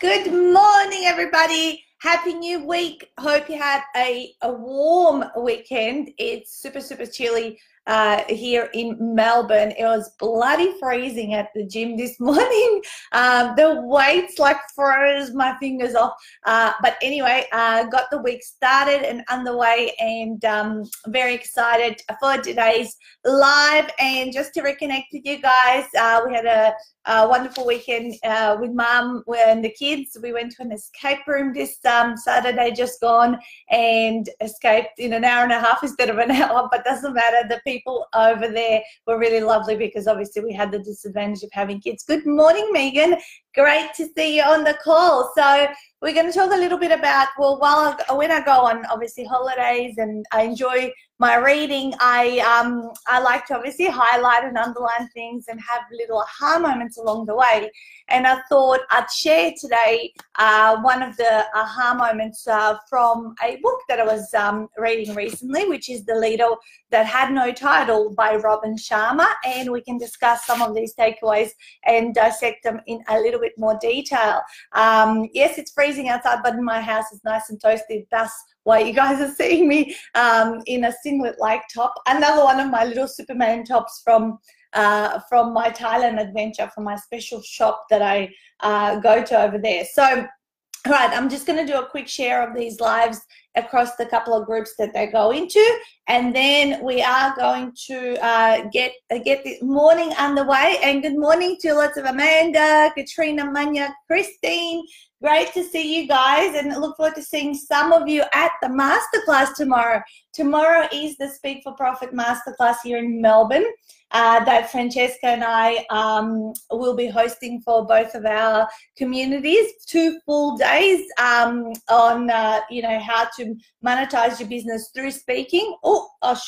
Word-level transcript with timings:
Good 0.00 0.32
morning, 0.32 1.04
everybody. 1.04 1.82
Happy 2.00 2.34
new 2.34 2.66
week. 2.66 3.08
Hope 3.18 3.48
you 3.48 3.56
had 3.56 3.82
a, 3.96 4.34
a 4.42 4.52
warm 4.52 5.24
weekend. 5.38 6.10
It's 6.18 6.60
super, 6.60 6.80
super 6.80 7.06
chilly 7.06 7.58
uh, 7.86 8.22
here 8.28 8.70
in 8.74 8.96
Melbourne. 9.00 9.72
It 9.78 9.84
was 9.84 10.10
bloody 10.18 10.74
freezing 10.78 11.34
at 11.34 11.50
the 11.54 11.64
gym 11.64 11.96
this 11.96 12.18
morning. 12.20 12.82
Um, 13.12 13.54
the 13.56 13.80
weights 13.82 14.38
like 14.38 14.58
froze 14.74 15.32
my 15.32 15.56
fingers 15.58 15.94
off. 15.94 16.12
Uh, 16.44 16.72
but 16.82 16.96
anyway, 17.02 17.46
uh, 17.52 17.84
got 17.84 18.10
the 18.10 18.18
week 18.18 18.42
started 18.42 19.02
and 19.08 19.22
underway 19.28 19.92
and 19.98 20.44
um, 20.44 20.84
very 21.08 21.34
excited 21.34 22.00
for 22.20 22.38
today's 22.38 22.96
live. 23.24 23.90
And 23.98 24.32
just 24.32 24.54
to 24.54 24.62
reconnect 24.62 25.04
with 25.12 25.24
you 25.24 25.38
guys, 25.38 25.84
uh, 25.98 26.22
we 26.26 26.34
had 26.34 26.46
a, 26.46 26.74
a 27.06 27.28
wonderful 27.28 27.66
weekend 27.66 28.14
uh, 28.24 28.56
with 28.60 28.72
mum 28.72 29.22
and 29.38 29.64
the 29.64 29.70
kids. 29.70 30.16
We 30.22 30.32
went 30.32 30.52
to 30.52 30.62
an 30.62 30.72
escape 30.72 31.26
room 31.26 31.52
this 31.52 31.78
um, 31.84 32.16
Saturday 32.16 32.72
just 32.72 33.00
gone 33.00 33.38
and 33.70 34.28
escaped 34.40 34.98
in 34.98 35.12
an 35.12 35.24
hour 35.24 35.44
and 35.44 35.52
a 35.52 35.60
half 35.60 35.82
instead 35.82 36.10
of 36.10 36.18
an 36.18 36.30
hour, 36.30 36.68
but 36.70 36.84
doesn't 36.84 37.14
matter. 37.14 37.48
The 37.48 37.60
people 37.64 37.75
over 38.14 38.48
there 38.48 38.82
were 39.06 39.18
really 39.18 39.40
lovely 39.40 39.76
because 39.76 40.06
obviously 40.06 40.42
we 40.42 40.52
had 40.52 40.70
the 40.70 40.78
disadvantage 40.78 41.42
of 41.42 41.50
having 41.52 41.80
kids. 41.80 42.04
Good 42.04 42.26
morning, 42.26 42.68
Megan. 42.72 43.16
Great 43.56 43.94
to 43.94 44.06
see 44.14 44.36
you 44.36 44.42
on 44.42 44.64
the 44.64 44.74
call. 44.74 45.32
So 45.34 45.66
we're 46.02 46.12
going 46.12 46.30
to 46.30 46.38
talk 46.38 46.52
a 46.52 46.56
little 46.56 46.78
bit 46.78 46.92
about 46.92 47.28
well, 47.38 47.58
while 47.58 47.96
I, 48.08 48.12
when 48.12 48.30
I 48.30 48.40
go 48.44 48.52
on 48.52 48.84
obviously 48.86 49.24
holidays 49.24 49.94
and 49.96 50.26
I 50.30 50.42
enjoy 50.42 50.92
my 51.18 51.36
reading, 51.36 51.94
I 51.98 52.40
um, 52.40 52.90
I 53.06 53.18
like 53.20 53.46
to 53.46 53.56
obviously 53.56 53.86
highlight 53.86 54.44
and 54.44 54.58
underline 54.58 55.08
things 55.14 55.46
and 55.48 55.58
have 55.58 55.80
little 55.90 56.18
aha 56.18 56.58
moments 56.58 56.98
along 56.98 57.24
the 57.24 57.34
way. 57.34 57.70
And 58.08 58.26
I 58.26 58.42
thought 58.50 58.80
I'd 58.90 59.10
share 59.10 59.52
today 59.58 60.12
uh, 60.38 60.76
one 60.82 61.02
of 61.02 61.16
the 61.16 61.46
aha 61.54 61.94
moments 61.94 62.46
uh, 62.46 62.76
from 62.90 63.34
a 63.42 63.56
book 63.62 63.80
that 63.88 63.98
I 63.98 64.04
was 64.04 64.32
um, 64.34 64.68
reading 64.76 65.14
recently, 65.14 65.66
which 65.66 65.88
is 65.88 66.04
The 66.04 66.14
Leader 66.14 66.50
That 66.90 67.06
Had 67.06 67.32
No 67.32 67.50
Title 67.52 68.12
by 68.14 68.36
Robin 68.36 68.76
Sharma. 68.76 69.26
And 69.46 69.72
we 69.72 69.80
can 69.80 69.96
discuss 69.96 70.44
some 70.44 70.60
of 70.60 70.74
these 70.74 70.94
takeaways 70.94 71.50
and 71.86 72.14
dissect 72.14 72.62
them 72.62 72.80
in 72.86 73.02
a 73.08 73.18
little 73.18 73.40
bit 73.40 73.45
more 73.58 73.78
detail. 73.80 74.40
Um, 74.72 75.28
yes, 75.32 75.58
it's 75.58 75.72
freezing 75.72 76.08
outside, 76.08 76.40
but 76.42 76.54
in 76.54 76.64
my 76.64 76.80
house 76.80 77.04
it's 77.12 77.24
nice 77.24 77.50
and 77.50 77.60
toasty. 77.60 78.06
Thus, 78.10 78.32
why 78.64 78.80
you 78.80 78.92
guys 78.92 79.20
are 79.20 79.32
seeing 79.32 79.68
me 79.68 79.96
um, 80.14 80.60
in 80.66 80.84
a 80.84 80.92
singlet-like 81.02 81.62
top. 81.72 81.94
Another 82.06 82.42
one 82.44 82.60
of 82.60 82.70
my 82.70 82.84
little 82.84 83.08
Superman 83.08 83.64
tops 83.64 84.02
from 84.04 84.38
uh, 84.72 85.20
from 85.28 85.54
my 85.54 85.70
Thailand 85.70 86.20
adventure, 86.20 86.70
from 86.74 86.84
my 86.84 86.96
special 86.96 87.40
shop 87.40 87.86
that 87.88 88.02
I 88.02 88.30
uh, 88.60 88.96
go 88.96 89.22
to 89.22 89.40
over 89.40 89.56
there. 89.58 89.84
So, 89.90 90.02
all 90.02 90.92
right, 90.92 91.10
I'm 91.16 91.30
just 91.30 91.46
going 91.46 91.64
to 91.64 91.72
do 91.72 91.78
a 91.78 91.88
quick 91.88 92.06
share 92.06 92.46
of 92.46 92.54
these 92.54 92.78
lives 92.78 93.20
across 93.56 93.96
the 93.96 94.06
couple 94.06 94.34
of 94.34 94.46
groups 94.46 94.74
that 94.78 94.94
they 94.94 95.06
go 95.06 95.30
into, 95.30 95.64
and 96.08 96.34
then 96.34 96.84
we 96.84 97.02
are 97.02 97.34
going 97.36 97.72
to 97.86 98.22
uh, 98.24 98.68
get 98.72 98.92
uh, 99.10 99.18
get 99.18 99.44
the 99.44 99.58
morning 99.62 100.12
underway. 100.18 100.78
And 100.82 101.02
good 101.02 101.18
morning 101.18 101.56
to 101.60 101.74
lots 101.74 101.96
of 101.96 102.04
Amanda, 102.04 102.90
Katrina, 102.94 103.50
Manya, 103.50 103.94
Christine, 104.06 104.84
Great 105.22 105.50
to 105.54 105.64
see 105.64 105.98
you 105.98 106.06
guys 106.06 106.54
and 106.54 106.68
look 106.78 106.98
forward 106.98 107.14
to 107.14 107.22
seeing 107.22 107.54
some 107.54 107.90
of 107.90 108.06
you 108.06 108.22
at 108.34 108.52
the 108.60 108.68
masterclass 108.68 109.54
tomorrow. 109.54 110.02
Tomorrow 110.34 110.88
is 110.92 111.16
the 111.16 111.28
Speak 111.28 111.62
for 111.64 111.72
Profit 111.72 112.12
Masterclass 112.12 112.76
here 112.84 112.98
in 112.98 113.22
Melbourne 113.22 113.64
uh, 114.10 114.44
that 114.44 114.70
Francesca 114.70 115.26
and 115.26 115.42
I 115.42 115.86
um, 115.88 116.52
will 116.70 116.94
be 116.94 117.06
hosting 117.06 117.62
for 117.62 117.86
both 117.86 118.14
of 118.14 118.26
our 118.26 118.68
communities. 118.96 119.66
Two 119.86 120.18
full 120.26 120.58
days 120.58 121.06
um, 121.18 121.72
on, 121.88 122.30
uh, 122.30 122.60
you 122.70 122.82
know, 122.82 123.00
how 123.00 123.26
to 123.38 123.45
monetize 123.84 124.38
your 124.40 124.48
business 124.48 124.90
through 124.94 125.10
speaking. 125.10 125.76
Oh, 125.84 126.08
oh 126.22 126.40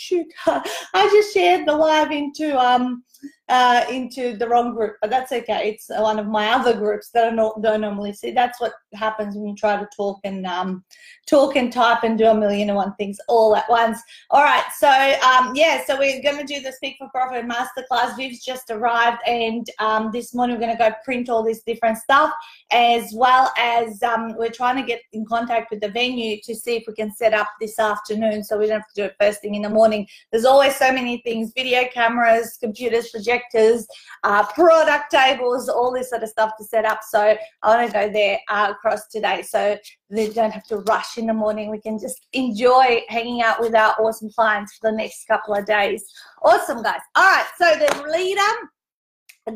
shoot. 0.00 0.26
I 0.46 1.08
just 1.12 1.34
shared 1.34 1.66
the 1.66 1.76
live 1.76 2.10
into 2.10 2.58
um, 2.58 3.04
uh, 3.50 3.84
into 3.90 4.36
the 4.36 4.48
wrong 4.48 4.72
group, 4.72 4.96
but 5.00 5.10
that's 5.10 5.32
okay. 5.32 5.68
It's 5.68 5.88
one 5.88 6.20
of 6.20 6.26
my 6.28 6.50
other 6.50 6.72
groups 6.72 7.10
that 7.10 7.32
I 7.32 7.34
don't, 7.34 7.60
don't 7.60 7.80
normally 7.80 8.12
see. 8.12 8.30
That's 8.30 8.60
what 8.60 8.72
happens 8.94 9.34
when 9.34 9.48
you 9.48 9.56
try 9.56 9.76
to 9.76 9.88
talk 9.94 10.20
and 10.22 10.46
um, 10.46 10.84
talk 11.26 11.56
and 11.56 11.72
type 11.72 12.04
and 12.04 12.16
do 12.16 12.26
a 12.26 12.34
million 12.34 12.70
and 12.70 12.76
one 12.76 12.94
things 12.94 13.18
all 13.26 13.56
at 13.56 13.68
once. 13.68 14.00
All 14.30 14.44
right, 14.44 14.64
so 14.78 14.88
um, 14.88 15.52
yeah, 15.56 15.84
so 15.84 15.98
we're 15.98 16.22
to 16.22 16.44
do 16.44 16.60
the 16.60 16.72
Speak 16.72 16.96
for 16.98 17.08
Profit 17.08 17.44
Masterclass. 17.44 18.16
Viv's 18.16 18.44
just 18.44 18.70
arrived, 18.70 19.18
and 19.26 19.68
um, 19.80 20.10
this 20.12 20.32
morning 20.32 20.56
we're 20.56 20.70
to 20.76 20.78
go 20.78 20.94
print 21.04 21.28
all 21.28 21.42
this 21.42 21.62
different 21.62 21.98
stuff, 21.98 22.32
as 22.70 23.12
well 23.12 23.52
as 23.58 24.00
um, 24.04 24.36
we're 24.38 24.50
trying 24.50 24.76
to 24.76 24.86
get 24.86 25.00
in 25.12 25.26
contact 25.26 25.72
with 25.72 25.80
the 25.80 25.88
venue 25.88 26.36
to 26.44 26.54
see 26.54 26.76
if 26.76 26.84
we 26.86 26.94
can 26.94 27.12
set 27.12 27.34
up 27.34 27.48
this 27.60 27.80
afternoon, 27.80 28.44
so 28.44 28.56
we 28.56 28.68
don't 28.68 28.80
have 28.80 28.88
to 28.88 29.02
do 29.02 29.04
it 29.06 29.16
first 29.20 29.40
thing 29.40 29.56
in 29.56 29.62
the 29.62 29.68
morning. 29.68 29.89
There's 30.30 30.44
always 30.44 30.76
so 30.76 30.92
many 30.92 31.18
things: 31.18 31.52
video 31.56 31.84
cameras, 31.92 32.56
computers, 32.60 33.10
projectors, 33.10 33.86
uh, 34.22 34.44
product 34.46 35.10
tables, 35.10 35.68
all 35.68 35.92
this 35.92 36.10
sort 36.10 36.22
of 36.22 36.28
stuff 36.28 36.52
to 36.58 36.64
set 36.64 36.84
up. 36.84 37.00
So 37.08 37.36
I 37.62 37.68
want 37.76 37.86
to 37.86 37.92
go 37.92 38.12
there 38.12 38.38
uh, 38.48 38.72
across 38.72 39.06
today, 39.08 39.42
so 39.42 39.76
they 40.08 40.28
don't 40.28 40.50
have 40.50 40.64
to 40.64 40.78
rush 40.78 41.18
in 41.18 41.26
the 41.26 41.34
morning. 41.34 41.70
We 41.70 41.80
can 41.80 41.98
just 41.98 42.26
enjoy 42.32 43.02
hanging 43.08 43.42
out 43.42 43.60
with 43.60 43.74
our 43.74 43.94
awesome 44.00 44.30
clients 44.30 44.76
for 44.76 44.90
the 44.90 44.96
next 44.96 45.26
couple 45.26 45.54
of 45.54 45.64
days. 45.66 46.04
Awesome, 46.42 46.82
guys. 46.82 47.00
All 47.14 47.24
right, 47.24 47.46
so 47.58 47.66
the 47.78 48.08
leader 48.10 48.52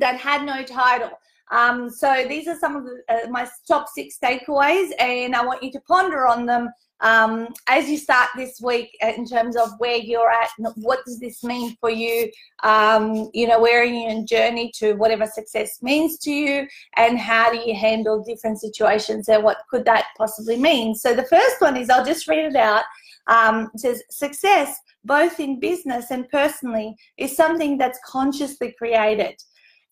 that 0.00 0.16
had 0.16 0.44
no 0.44 0.62
title. 0.62 1.10
Um, 1.50 1.91
so 1.91 2.25
these 2.28 2.49
are 2.49 2.59
some 2.59 2.77
of 2.77 2.84
the, 2.84 3.03
uh, 3.09 3.31
my 3.31 3.49
top 3.69 3.87
six 3.88 4.19
takeaways, 4.22 4.91
and 4.99 5.34
I 5.34 5.44
want 5.44 5.62
you 5.62 5.71
to 5.72 5.81
ponder 5.81 6.27
on 6.27 6.47
them 6.47 6.71
um, 7.00 7.49
as 7.69 7.88
you 7.88 7.99
start 7.99 8.31
this 8.37 8.60
week 8.62 8.97
in 9.03 9.27
terms 9.27 9.56
of 9.56 9.71
where 9.78 9.97
you're 9.97 10.31
at. 10.31 10.50
What 10.77 11.05
does 11.05 11.21
this 11.21 11.44
mean 11.44 11.77
for 11.81 11.91
you? 11.91 12.31
Um, 12.62 13.31
you 13.34 13.47
know, 13.47 13.60
where 13.60 13.82
are 13.82 13.84
you 13.84 14.09
in 14.09 14.27
journey 14.27 14.72
to 14.77 14.94
whatever 14.94 15.27
success 15.27 15.82
means 15.82 16.19
to 16.21 16.31
you, 16.32 16.66
and 16.97 17.19
how 17.19 17.53
do 17.53 17.59
you 17.59 17.75
handle 17.75 18.25
different 18.25 18.61
situations, 18.61 19.28
and 19.28 19.44
what 19.44 19.59
could 19.71 19.84
that 19.84 20.06
possibly 20.16 20.56
mean? 20.56 20.94
So 20.94 21.15
the 21.15 21.26
first 21.26 21.61
one 21.61 21.76
is 21.76 21.91
I'll 21.91 22.05
just 22.05 22.26
read 22.26 22.47
it 22.47 22.56
out. 22.56 22.84
Um, 23.26 23.71
it 23.75 23.81
says 23.81 24.03
success 24.11 24.78
both 25.05 25.38
in 25.38 25.61
business 25.61 26.11
and 26.11 26.28
personally 26.31 26.94
is 27.19 27.37
something 27.37 27.78
that's 27.78 27.99
consciously 28.06 28.75
created 28.76 29.34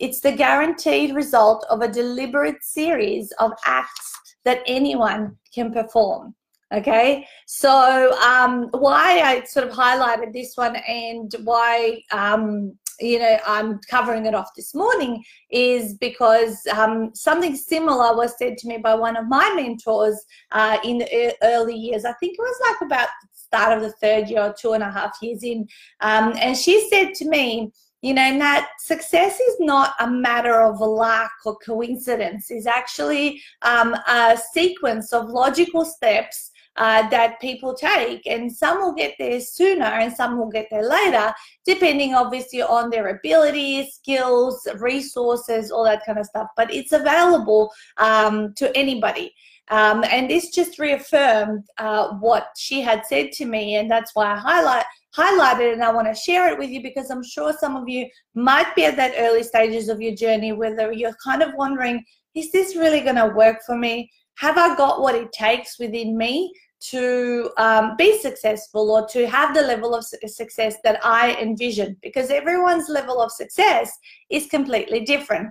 it's 0.02 0.20
the 0.20 0.32
guaranteed 0.32 1.14
result 1.14 1.64
of 1.70 1.80
a 1.80 1.88
deliberate 1.88 2.62
series 2.62 3.32
of 3.38 3.52
acts 3.64 4.12
that 4.44 4.58
anyone 4.66 5.36
can 5.54 5.72
perform. 5.72 6.34
Okay, 6.74 7.26
so 7.46 8.12
um, 8.20 8.68
why 8.72 9.20
I 9.20 9.44
sort 9.44 9.68
of 9.68 9.74
highlighted 9.74 10.32
this 10.32 10.56
one 10.56 10.74
and 10.76 11.32
why 11.44 12.00
um, 12.10 12.72
you 12.98 13.18
know 13.18 13.36
I'm 13.46 13.78
covering 13.90 14.26
it 14.26 14.34
off 14.34 14.48
this 14.56 14.74
morning 14.74 15.22
is 15.50 15.94
because 15.94 16.58
um, 16.74 17.10
something 17.14 17.54
similar 17.54 18.16
was 18.16 18.36
said 18.38 18.56
to 18.58 18.68
me 18.68 18.78
by 18.78 18.94
one 18.94 19.16
of 19.16 19.28
my 19.28 19.52
mentors 19.54 20.18
uh, 20.50 20.78
in 20.82 20.98
the 20.98 21.36
early 21.42 21.76
years. 21.76 22.04
I 22.06 22.14
think 22.14 22.38
it 22.38 22.40
was 22.40 22.60
like 22.70 22.90
about 22.90 23.08
the 23.22 23.28
start 23.34 23.76
of 23.76 23.84
the 23.84 23.92
third 23.92 24.30
year 24.30 24.42
or 24.42 24.54
two 24.58 24.72
and 24.72 24.82
a 24.82 24.90
half 24.90 25.16
years 25.20 25.44
in, 25.44 25.68
um, 26.00 26.34
and 26.40 26.56
she 26.56 26.88
said 26.88 27.14
to 27.16 27.28
me 27.28 27.70
you 28.02 28.12
know, 28.14 28.22
and 28.22 28.40
that 28.40 28.68
success 28.80 29.38
is 29.38 29.56
not 29.60 29.94
a 30.00 30.10
matter 30.10 30.60
of 30.60 30.80
luck 30.80 31.30
or 31.44 31.56
coincidence. 31.58 32.50
It's 32.50 32.66
actually 32.66 33.40
um, 33.62 33.94
a 33.94 34.36
sequence 34.52 35.12
of 35.12 35.30
logical 35.30 35.84
steps 35.84 36.50
uh, 36.76 37.08
that 37.10 37.40
people 37.40 37.74
take, 37.74 38.26
and 38.26 38.50
some 38.50 38.80
will 38.80 38.94
get 38.94 39.14
there 39.18 39.40
sooner 39.40 39.84
and 39.84 40.12
some 40.12 40.38
will 40.38 40.50
get 40.50 40.66
there 40.70 40.88
later, 40.88 41.32
depending 41.64 42.14
obviously 42.14 42.62
on 42.62 42.90
their 42.90 43.08
abilities, 43.08 43.94
skills, 43.94 44.66
resources, 44.78 45.70
all 45.70 45.84
that 45.84 46.04
kind 46.04 46.18
of 46.18 46.26
stuff. 46.26 46.48
But 46.56 46.72
it's 46.72 46.92
available 46.92 47.70
um, 47.98 48.52
to 48.54 48.76
anybody. 48.76 49.32
Um, 49.70 50.04
and 50.10 50.28
this 50.28 50.50
just 50.50 50.78
reaffirmed 50.78 51.64
uh, 51.78 52.14
what 52.18 52.48
she 52.56 52.80
had 52.80 53.06
said 53.06 53.32
to 53.32 53.46
me, 53.46 53.76
and 53.76 53.90
that's 53.90 54.10
why 54.14 54.32
I 54.32 54.36
highlight 54.36 54.84
highlighted 55.16 55.74
and 55.74 55.84
I 55.84 55.92
want 55.92 56.08
to 56.08 56.14
share 56.14 56.50
it 56.50 56.58
with 56.58 56.70
you 56.70 56.82
because 56.82 57.10
I'm 57.10 57.22
sure 57.22 57.52
some 57.52 57.76
of 57.76 57.88
you 57.88 58.06
might 58.34 58.74
be 58.74 58.84
at 58.84 58.96
that 58.96 59.14
early 59.18 59.42
stages 59.42 59.88
of 59.88 60.00
your 60.00 60.14
journey, 60.14 60.52
whether 60.52 60.92
you're 60.92 61.16
kind 61.22 61.42
of 61.42 61.54
wondering, 61.54 62.02
is 62.34 62.50
this 62.50 62.76
really 62.76 63.00
going 63.00 63.16
to 63.16 63.34
work 63.34 63.58
for 63.66 63.76
me? 63.76 64.10
Have 64.36 64.56
I 64.56 64.74
got 64.76 65.02
what 65.02 65.14
it 65.14 65.30
takes 65.32 65.78
within 65.78 66.16
me 66.16 66.52
to 66.90 67.50
um, 67.58 67.94
be 67.96 68.18
successful 68.18 68.90
or 68.90 69.06
to 69.08 69.28
have 69.28 69.54
the 69.54 69.62
level 69.62 69.94
of 69.94 70.04
success 70.04 70.76
that 70.82 70.98
I 71.04 71.34
envision? 71.34 71.96
Because 72.02 72.30
everyone's 72.30 72.88
level 72.88 73.20
of 73.20 73.30
success 73.30 73.92
is 74.30 74.46
completely 74.46 75.00
different. 75.04 75.50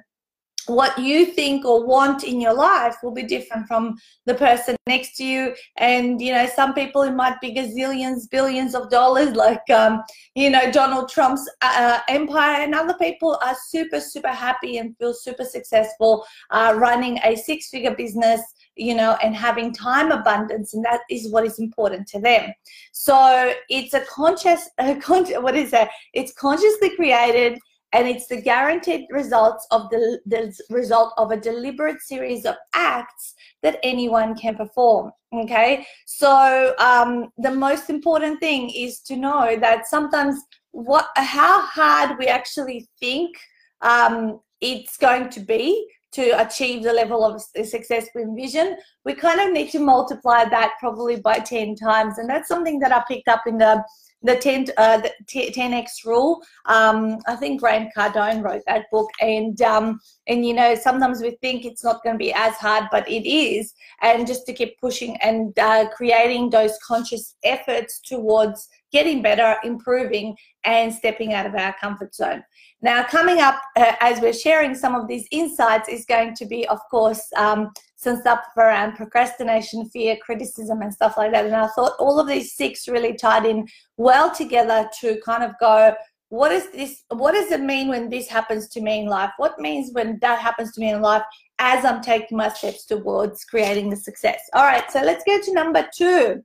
What 0.68 0.98
you 0.98 1.26
think 1.26 1.66
or 1.66 1.86
want 1.86 2.24
in 2.24 2.40
your 2.40 2.54
life 2.54 2.96
will 3.04 3.12
be 3.12 3.24
different 3.24 3.68
from 3.68 3.98
the 4.26 4.34
person 4.34 4.76
next 4.88 5.16
to 5.18 5.24
you. 5.24 5.56
And 5.78 6.22
you 6.22 6.34
know 6.34 6.48
some 6.48 6.74
people 6.74 7.02
it 7.04 7.16
might 7.16 7.40
be 7.42 7.54
gazillions 7.54 8.30
billions 8.30 8.76
of 8.76 8.90
dollars 8.90 9.36
like 9.46 9.68
um, 9.70 10.04
you 10.36 10.50
know 10.50 10.72
donald 10.72 11.10
trump's 11.10 11.50
uh, 11.62 12.00
empire. 12.08 12.62
And 12.62 12.76
other 12.76 12.96
people 12.96 13.40
are 13.44 13.56
super 13.68 14.00
super 14.00 14.30
happy 14.30 14.78
and 14.78 14.96
feel 14.98 15.14
super 15.14 15.46
successful 15.46 16.26
uh, 16.52 16.74
running 16.78 17.20
a 17.24 17.36
six 17.36 17.70
figure 17.70 17.96
business 17.96 18.42
you 18.76 18.96
know 18.96 19.18
and 19.24 19.36
having 19.36 19.74
time 19.74 20.12
abundance. 20.12 20.74
And 20.74 20.84
that 20.86 21.02
is 21.10 21.32
what 21.32 21.46
is 21.46 21.60
important 21.60 22.08
to 22.10 22.20
them. 22.20 22.52
So 22.92 23.54
it's 23.70 23.94
a 23.94 24.02
conscious 24.02 24.70
a 24.78 24.96
con- 24.96 25.44
what 25.44 25.56
is 25.56 25.72
that? 25.72 25.90
It's 26.14 26.34
consciously 26.34 26.96
created 26.96 27.60
and 27.94 28.08
it's 28.08 28.28
the 28.28 28.42
guaranteed 28.42 29.06
results 29.10 29.68
of 29.72 29.90
the, 29.90 30.20
the 30.26 30.54
result 30.70 31.14
of 31.18 31.32
a 31.32 31.38
deliberate 31.38 32.02
series 32.02 32.46
of 32.46 32.56
acts 32.74 33.36
that 33.64 33.80
anyone 33.84 34.36
can 34.36 34.56
perform 34.56 35.12
okay? 35.34 35.86
So 36.06 36.74
um, 36.80 37.32
the 37.38 37.52
most 37.52 37.90
important 37.90 38.40
thing 38.40 38.70
is 38.70 39.00
to 39.02 39.16
know 39.16 39.58
that 39.60 39.88
sometimes 39.88 40.42
what 40.72 41.08
how 41.16 41.62
hard 41.62 42.18
we 42.18 42.28
actually 42.28 42.88
think 43.00 43.36
um, 43.82 44.40
it's 44.62 44.98
going 44.98 45.30
to 45.30 45.40
be 45.40 45.88
to 46.14 46.42
achieve 46.46 46.84
the 46.84 46.94
level 46.94 47.24
of 47.24 47.42
success 47.42 48.08
we 48.14 48.24
envision, 48.24 48.78
we 49.06 49.14
kind 49.14 49.40
of 49.40 49.52
need 49.52 49.70
to 49.72 49.80
multiply 49.80 50.44
that 50.46 50.74
probably 50.80 51.18
by 51.18 51.40
10 51.40 51.76
times. 51.76 52.18
And 52.18 52.30
that's 52.30 52.48
something 52.48 52.80
that 52.80 52.92
I 52.92 53.04
picked 53.08 53.28
up 53.28 53.44
in 53.48 53.58
the 53.58 53.84
the 54.24 54.36
10 54.36 54.68
uh, 54.78 54.98
the 55.02 55.12
10x 55.34 56.06
rule. 56.06 56.42
Um, 56.66 57.18
i 57.28 57.36
think 57.36 57.60
grant 57.60 57.90
cardone 57.98 58.44
wrote 58.44 58.62
that 58.68 58.86
book. 58.92 59.10
And 59.20 59.60
um, 59.62 60.00
and 60.28 60.46
you 60.46 60.54
know 60.54 60.76
sometimes 60.76 61.22
we 61.22 61.32
think 61.42 61.66
it's 61.66 61.84
not 61.84 62.04
going 62.04 62.16
to 62.16 62.24
be 62.24 62.34
as 62.34 62.56
hard 62.56 62.86
but 62.92 63.10
it 63.10 63.28
is. 63.28 63.74
And 64.02 64.28
just 64.28 64.46
to 64.46 64.54
keep 64.54 64.80
pushing 64.80 65.18
and 65.18 65.58
uh, 65.58 65.90
creating 65.90 66.50
those 66.50 66.78
conscious 66.86 67.36
efforts 67.44 68.00
towards 68.02 68.70
getting 68.92 69.22
better 69.22 69.56
improving 69.64 70.36
and 70.64 70.94
stepping 70.94 71.34
out 71.34 71.46
of 71.46 71.56
our 71.56 71.74
comfort 71.80 72.14
zone 72.14 72.44
now 72.82 73.04
coming 73.04 73.40
up 73.40 73.62
uh, 73.76 73.94
as 74.00 74.20
we're 74.22 74.34
sharing 74.34 74.76
some 74.76 74.96
of 74.96 75.08
these 75.08 75.28
insights 75.32 75.90
is 75.90 76.06
going 76.06 76.34
to 76.36 76.46
be 76.46 76.68
of 76.68 76.80
course 76.90 77.28
um, 77.36 77.72
some 78.02 78.20
stuff 78.20 78.40
around 78.58 78.96
procrastination, 78.96 79.88
fear, 79.90 80.18
criticism, 80.26 80.82
and 80.82 80.92
stuff 80.92 81.18
like 81.18 81.32
that. 81.32 81.46
And 81.46 81.56
I 81.56 81.68
thought 81.68 81.94
all 82.00 82.20
of 82.20 82.28
these 82.28 82.56
six 82.56 82.88
really 82.88 83.14
tied 83.14 83.46
in 83.46 83.68
well 83.96 84.34
together 84.34 84.90
to 85.02 85.22
kind 85.24 85.44
of 85.44 85.52
go, 85.60 85.94
what 86.30 86.52
is 86.52 86.72
this? 86.72 87.04
What 87.10 87.34
does 87.34 87.52
it 87.52 87.62
mean 87.62 87.90
when 87.90 88.10
this 88.10 88.28
happens 88.28 88.70
to 88.70 88.82
me 88.82 89.02
in 89.02 89.06
life? 89.06 89.32
What 89.38 89.60
means 89.60 89.92
when 89.94 90.18
that 90.22 90.40
happens 90.40 90.72
to 90.74 90.82
me 90.82 90.90
in 90.90 91.02
life 91.02 91.22
as 91.60 91.86
I'm 91.86 92.02
taking 92.02 92.38
my 92.38 92.50
steps 92.50 92.86
towards 92.86 93.44
creating 93.44 93.92
the 93.92 93.98
success? 93.98 94.42
All 94.54 94.64
right, 94.64 94.90
so 94.90 95.02
let's 95.02 95.24
go 95.24 95.40
to 95.40 95.54
number 95.54 95.88
two. 95.96 96.44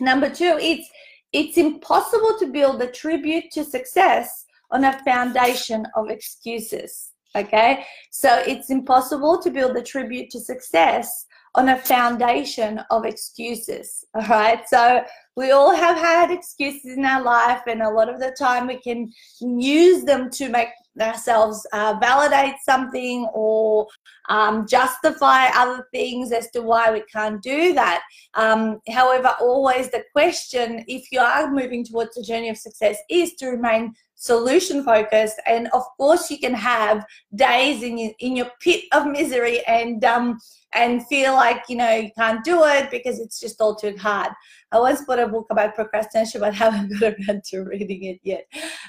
Number 0.00 0.30
two, 0.30 0.56
it's 0.58 0.88
it's 1.32 1.58
impossible 1.58 2.38
to 2.38 2.46
build 2.46 2.80
a 2.82 2.90
tribute 2.90 3.50
to 3.52 3.64
success 3.64 4.44
on 4.70 4.84
a 4.84 4.98
foundation 5.04 5.86
of 5.94 6.10
excuses. 6.10 7.10
Okay, 7.36 7.84
so 8.10 8.42
it's 8.46 8.70
impossible 8.70 9.42
to 9.42 9.50
build 9.50 9.76
a 9.76 9.82
tribute 9.82 10.30
to 10.30 10.40
success 10.40 11.26
on 11.54 11.68
a 11.68 11.76
foundation 11.76 12.80
of 12.90 13.04
excuses. 13.04 14.04
All 14.14 14.26
right, 14.26 14.66
so 14.68 15.04
we 15.36 15.50
all 15.50 15.74
have 15.74 15.98
had 15.98 16.30
excuses 16.30 16.96
in 16.96 17.04
our 17.04 17.22
life, 17.22 17.60
and 17.66 17.82
a 17.82 17.90
lot 17.90 18.08
of 18.08 18.20
the 18.20 18.34
time 18.38 18.66
we 18.66 18.78
can 18.80 19.12
use 19.40 20.04
them 20.04 20.30
to 20.30 20.48
make 20.48 20.68
ourselves 21.00 21.66
uh, 21.72 21.96
validate 22.00 22.56
something 22.64 23.28
or 23.32 23.86
um, 24.28 24.66
justify 24.66 25.46
other 25.54 25.86
things 25.92 26.32
as 26.32 26.50
to 26.50 26.62
why 26.62 26.92
we 26.92 27.02
can't 27.12 27.42
do 27.42 27.74
that. 27.74 28.02
Um, 28.34 28.80
however, 28.88 29.34
always 29.40 29.90
the 29.90 30.04
question, 30.12 30.84
if 30.88 31.12
you 31.12 31.20
are 31.20 31.50
moving 31.50 31.84
towards 31.84 32.16
a 32.16 32.22
journey 32.22 32.48
of 32.48 32.58
success, 32.58 32.96
is 33.10 33.34
to 33.34 33.46
remain 33.46 33.94
solution 34.16 34.82
focused 34.82 35.40
and 35.46 35.68
of 35.74 35.82
course 35.98 36.30
you 36.30 36.38
can 36.38 36.54
have 36.54 37.04
days 37.34 37.82
in 37.82 37.98
your, 37.98 38.12
in 38.18 38.34
your 38.34 38.50
pit 38.60 38.84
of 38.92 39.06
misery 39.06 39.64
and 39.66 40.02
um 40.04 40.38
and 40.72 41.06
feel 41.06 41.34
like 41.34 41.62
you 41.68 41.76
know 41.76 41.90
you 41.90 42.10
can't 42.18 42.42
do 42.42 42.64
it 42.64 42.90
because 42.90 43.20
it's 43.20 43.38
just 43.38 43.60
all 43.60 43.74
too 43.74 43.94
hard. 43.98 44.32
I 44.72 44.80
once 44.80 45.04
bought 45.04 45.20
a 45.20 45.28
book 45.28 45.46
about 45.50 45.74
procrastination 45.74 46.40
but 46.40 46.54
haven't 46.64 46.98
got 46.98 47.14
around 47.28 47.44
to 47.50 47.60
reading 47.60 48.04
it 48.04 48.20
yet. 48.22 48.46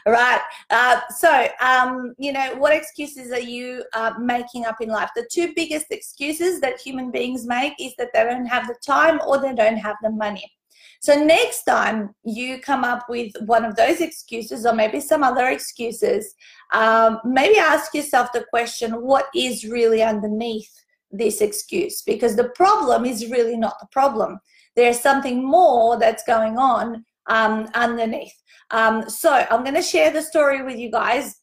Right 0.07 0.41
uh, 0.69 1.01
so 1.09 1.49
um 1.61 2.15
you 2.17 2.31
know 2.31 2.55
what 2.55 2.73
excuses 2.73 3.31
are 3.33 3.39
you 3.39 3.83
uh, 3.93 4.13
making 4.17 4.65
up 4.65 4.79
in 4.79 4.87
life? 4.87 5.09
The 5.13 5.27
two 5.29 5.53
biggest 5.55 5.87
excuses 5.91 6.61
that 6.61 6.79
human 6.79 7.11
beings 7.11 7.45
make 7.45 7.73
is 7.81 7.93
that 7.97 8.11
they 8.13 8.23
don't 8.23 8.45
have 8.45 8.67
the 8.67 8.75
time 8.85 9.19
or 9.27 9.39
they 9.39 9.53
don't 9.53 9.77
have 9.77 9.97
the 10.01 10.09
money 10.09 10.56
so 10.99 11.23
next 11.23 11.63
time 11.63 12.15
you 12.23 12.59
come 12.59 12.83
up 12.83 13.05
with 13.09 13.31
one 13.45 13.65
of 13.65 13.75
those 13.75 14.01
excuses 14.01 14.65
or 14.65 14.73
maybe 14.73 14.99
some 14.99 15.23
other 15.23 15.47
excuses, 15.47 16.33
um, 16.73 17.19
maybe 17.23 17.57
ask 17.57 17.93
yourself 17.93 18.31
the 18.33 18.45
question, 18.49 19.01
what 19.01 19.27
is 19.35 19.65
really 19.65 20.01
underneath 20.01 20.71
this 21.11 21.41
excuse? 21.41 22.01
Because 22.01 22.35
the 22.35 22.49
problem 22.49 23.05
is 23.05 23.29
really 23.29 23.57
not 23.57 23.75
the 23.79 23.87
problem. 23.91 24.39
There's 24.75 24.99
something 24.99 25.43
more 25.43 25.97
that's 25.97 26.23
going 26.23 26.57
on 26.57 27.05
um, 27.27 27.69
underneath. 27.73 28.33
Um, 28.71 29.09
so 29.09 29.45
I'm 29.49 29.63
going 29.63 29.75
to 29.75 29.81
share 29.81 30.11
the 30.11 30.21
story 30.21 30.63
with 30.63 30.77
you 30.77 30.91
guys 30.91 31.41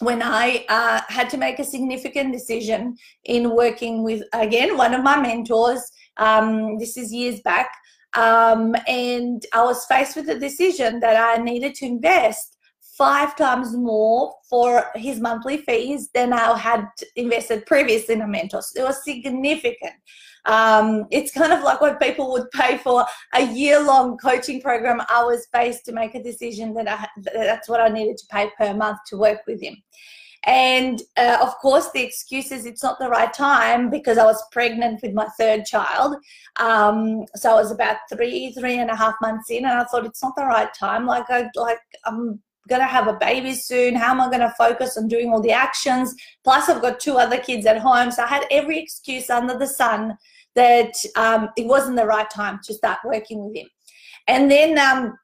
when 0.00 0.22
I 0.22 0.64
uh, 0.68 1.00
had 1.08 1.30
to 1.30 1.36
make 1.36 1.58
a 1.58 1.64
significant 1.64 2.32
decision 2.32 2.96
in 3.24 3.54
working 3.54 4.02
with, 4.02 4.22
again, 4.32 4.76
one 4.76 4.94
of 4.94 5.02
my 5.02 5.20
mentors. 5.20 5.90
Um, 6.16 6.78
this 6.78 6.96
is 6.96 7.12
years 7.12 7.40
back. 7.40 7.70
Um, 8.14 8.74
and 8.86 9.44
I 9.52 9.62
was 9.64 9.84
faced 9.86 10.16
with 10.16 10.26
the 10.26 10.38
decision 10.38 11.00
that 11.00 11.16
I 11.16 11.42
needed 11.42 11.74
to 11.76 11.86
invest 11.86 12.56
five 12.96 13.34
times 13.36 13.76
more 13.76 14.32
for 14.48 14.86
his 14.94 15.18
monthly 15.18 15.58
fees 15.58 16.10
than 16.14 16.32
I 16.32 16.56
had 16.56 16.86
invested 17.16 17.66
previously 17.66 18.14
in 18.14 18.20
a 18.20 18.28
mentor. 18.28 18.62
So 18.62 18.82
it 18.82 18.84
was 18.84 19.04
significant. 19.04 19.94
Um, 20.46 21.06
it's 21.10 21.32
kind 21.32 21.52
of 21.52 21.62
like 21.62 21.80
what 21.80 22.00
people 22.00 22.30
would 22.32 22.50
pay 22.50 22.78
for 22.78 23.04
a 23.34 23.46
year-long 23.52 24.18
coaching 24.18 24.60
program. 24.60 25.00
I 25.08 25.24
was 25.24 25.48
faced 25.52 25.86
to 25.86 25.92
make 25.92 26.14
a 26.14 26.22
decision 26.22 26.74
that 26.74 26.88
I, 26.88 27.08
that's 27.32 27.68
what 27.68 27.80
I 27.80 27.88
needed 27.88 28.18
to 28.18 28.26
pay 28.30 28.50
per 28.56 28.74
month 28.74 28.98
to 29.08 29.16
work 29.16 29.40
with 29.46 29.60
him. 29.62 29.76
And 30.46 31.00
uh, 31.16 31.38
of 31.40 31.56
course, 31.58 31.90
the 31.92 32.02
excuse 32.02 32.52
is 32.52 32.66
it's 32.66 32.82
not 32.82 32.98
the 32.98 33.08
right 33.08 33.32
time 33.32 33.88
because 33.88 34.18
I 34.18 34.24
was 34.24 34.42
pregnant 34.52 35.00
with 35.02 35.14
my 35.14 35.26
third 35.38 35.64
child. 35.64 36.16
Um, 36.60 37.24
so 37.34 37.52
I 37.52 37.54
was 37.54 37.70
about 37.70 37.96
three, 38.12 38.52
three 38.52 38.78
and 38.78 38.90
a 38.90 38.96
half 38.96 39.14
months 39.22 39.50
in, 39.50 39.64
and 39.64 39.78
I 39.78 39.84
thought 39.84 40.04
it's 40.04 40.22
not 40.22 40.36
the 40.36 40.44
right 40.44 40.72
time. 40.74 41.06
Like 41.06 41.30
I 41.30 41.48
like 41.56 41.78
I'm 42.04 42.40
gonna 42.68 42.84
have 42.86 43.08
a 43.08 43.14
baby 43.14 43.54
soon. 43.54 43.94
How 43.94 44.10
am 44.10 44.20
I 44.20 44.30
gonna 44.30 44.54
focus 44.58 44.98
on 44.98 45.08
doing 45.08 45.30
all 45.30 45.40
the 45.40 45.52
actions? 45.52 46.14
Plus, 46.42 46.68
I've 46.68 46.82
got 46.82 47.00
two 47.00 47.16
other 47.16 47.38
kids 47.38 47.64
at 47.64 47.78
home, 47.78 48.10
so 48.10 48.24
I 48.24 48.26
had 48.26 48.46
every 48.50 48.78
excuse 48.78 49.30
under 49.30 49.56
the 49.56 49.66
sun 49.66 50.16
that 50.54 50.94
um, 51.16 51.48
it 51.56 51.66
wasn't 51.66 51.96
the 51.96 52.06
right 52.06 52.30
time 52.30 52.60
to 52.64 52.74
start 52.74 52.98
working 53.04 53.44
with 53.44 53.56
him. 53.56 53.66
And 54.28 54.50
then 54.50 54.78
um, 54.78 55.18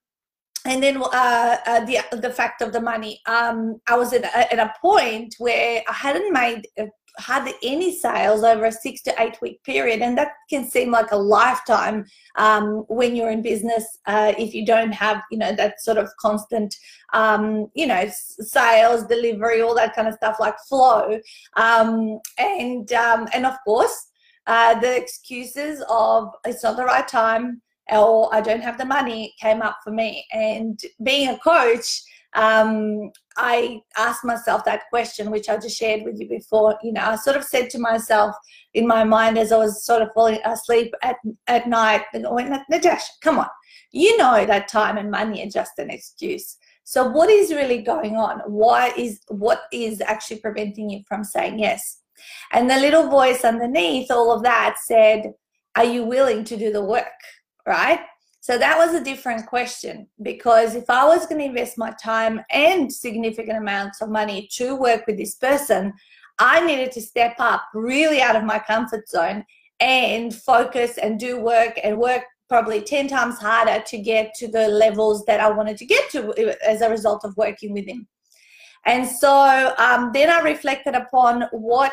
and 0.66 0.82
then 0.82 0.98
uh, 0.98 1.56
uh, 1.66 1.84
the 1.84 2.00
the 2.18 2.30
fact 2.30 2.62
of 2.62 2.72
the 2.72 2.80
money. 2.80 3.20
Um, 3.26 3.80
I 3.88 3.96
was 3.96 4.12
at 4.12 4.24
a, 4.24 4.52
at 4.52 4.58
a 4.58 4.72
point 4.80 5.34
where 5.38 5.82
I 5.88 5.92
hadn't 5.92 6.32
made 6.32 6.66
uh, 6.78 6.86
hardly 7.18 7.54
any 7.62 7.96
sales 7.96 8.42
over 8.42 8.66
a 8.66 8.72
six 8.72 9.02
to 9.02 9.22
eight 9.22 9.40
week 9.40 9.62
period, 9.64 10.02
and 10.02 10.16
that 10.18 10.32
can 10.48 10.68
seem 10.68 10.90
like 10.90 11.12
a 11.12 11.16
lifetime 11.16 12.04
um, 12.36 12.84
when 12.88 13.16
you're 13.16 13.30
in 13.30 13.42
business. 13.42 13.98
Uh, 14.06 14.32
if 14.38 14.54
you 14.54 14.66
don't 14.66 14.92
have 14.92 15.22
you 15.30 15.38
know 15.38 15.54
that 15.54 15.80
sort 15.80 15.98
of 15.98 16.08
constant 16.18 16.74
um, 17.12 17.68
you 17.74 17.86
know 17.86 18.08
sales, 18.10 19.04
delivery, 19.06 19.62
all 19.62 19.74
that 19.74 19.94
kind 19.94 20.08
of 20.08 20.14
stuff 20.14 20.36
like 20.40 20.56
flow, 20.68 21.18
um, 21.56 22.18
and 22.38 22.92
um, 22.92 23.28
and 23.32 23.46
of 23.46 23.54
course 23.64 24.10
uh, 24.46 24.78
the 24.80 24.96
excuses 24.96 25.82
of 25.88 26.28
it's 26.44 26.62
not 26.62 26.76
the 26.76 26.84
right 26.84 27.08
time 27.08 27.62
or 27.90 28.34
I 28.34 28.40
don't 28.40 28.62
have 28.62 28.78
the 28.78 28.84
money 28.84 29.34
came 29.40 29.62
up 29.62 29.78
for 29.82 29.90
me. 29.90 30.26
And 30.32 30.78
being 31.02 31.28
a 31.28 31.38
coach, 31.38 32.02
um, 32.34 33.10
I 33.36 33.80
asked 33.96 34.24
myself 34.24 34.64
that 34.64 34.88
question, 34.90 35.30
which 35.30 35.48
I 35.48 35.56
just 35.56 35.76
shared 35.76 36.04
with 36.04 36.20
you 36.20 36.28
before. 36.28 36.78
You 36.82 36.92
know, 36.92 37.02
I 37.02 37.16
sort 37.16 37.36
of 37.36 37.44
said 37.44 37.70
to 37.70 37.78
myself 37.78 38.34
in 38.74 38.86
my 38.86 39.04
mind 39.04 39.38
as 39.38 39.52
I 39.52 39.56
was 39.56 39.84
sort 39.84 40.02
of 40.02 40.10
falling 40.14 40.40
asleep 40.44 40.94
at, 41.02 41.16
at 41.46 41.68
night, 41.68 42.02
went, 42.12 42.54
Natasha, 42.70 43.12
come 43.22 43.38
on. 43.38 43.48
You 43.92 44.16
know 44.16 44.46
that 44.46 44.68
time 44.68 44.96
and 44.96 45.10
money 45.10 45.44
are 45.44 45.50
just 45.50 45.78
an 45.78 45.90
excuse. 45.90 46.56
So 46.84 47.08
what 47.08 47.30
is 47.30 47.52
really 47.52 47.82
going 47.82 48.16
on? 48.16 48.40
Why 48.46 48.92
is 48.96 49.20
what 49.28 49.62
is 49.72 50.00
actually 50.00 50.40
preventing 50.40 50.90
you 50.90 51.02
from 51.08 51.24
saying 51.24 51.58
yes? 51.58 51.98
And 52.52 52.70
the 52.70 52.78
little 52.78 53.08
voice 53.08 53.44
underneath 53.44 54.10
all 54.10 54.32
of 54.32 54.42
that 54.42 54.76
said, 54.84 55.32
Are 55.76 55.84
you 55.84 56.04
willing 56.04 56.44
to 56.44 56.56
do 56.56 56.72
the 56.72 56.84
work? 56.84 57.06
Right? 57.66 58.00
So 58.42 58.56
that 58.56 58.78
was 58.78 58.94
a 58.94 59.04
different 59.04 59.46
question 59.46 60.06
because 60.22 60.74
if 60.74 60.88
I 60.88 61.04
was 61.06 61.26
going 61.26 61.40
to 61.40 61.44
invest 61.44 61.76
my 61.76 61.92
time 62.02 62.40
and 62.50 62.90
significant 62.90 63.58
amounts 63.58 64.00
of 64.00 64.08
money 64.08 64.48
to 64.52 64.74
work 64.76 65.06
with 65.06 65.18
this 65.18 65.34
person, 65.34 65.92
I 66.38 66.64
needed 66.64 66.90
to 66.92 67.02
step 67.02 67.34
up 67.38 67.62
really 67.74 68.22
out 68.22 68.36
of 68.36 68.44
my 68.44 68.58
comfort 68.58 69.08
zone 69.08 69.44
and 69.78 70.34
focus 70.34 70.96
and 70.96 71.20
do 71.20 71.38
work 71.38 71.78
and 71.84 71.98
work 71.98 72.24
probably 72.48 72.80
10 72.80 73.08
times 73.08 73.38
harder 73.38 73.82
to 73.86 73.98
get 73.98 74.34
to 74.34 74.48
the 74.48 74.68
levels 74.68 75.24
that 75.26 75.40
I 75.40 75.50
wanted 75.50 75.76
to 75.76 75.86
get 75.86 76.10
to 76.10 76.30
uh, 76.30 76.54
as 76.66 76.80
a 76.80 76.90
result 76.90 77.24
of 77.24 77.36
working 77.36 77.72
with 77.72 77.86
him. 77.86 78.08
And 78.86 79.06
so 79.06 79.74
um, 79.76 80.10
then 80.14 80.30
I 80.30 80.40
reflected 80.40 80.94
upon 80.94 81.44
what 81.52 81.92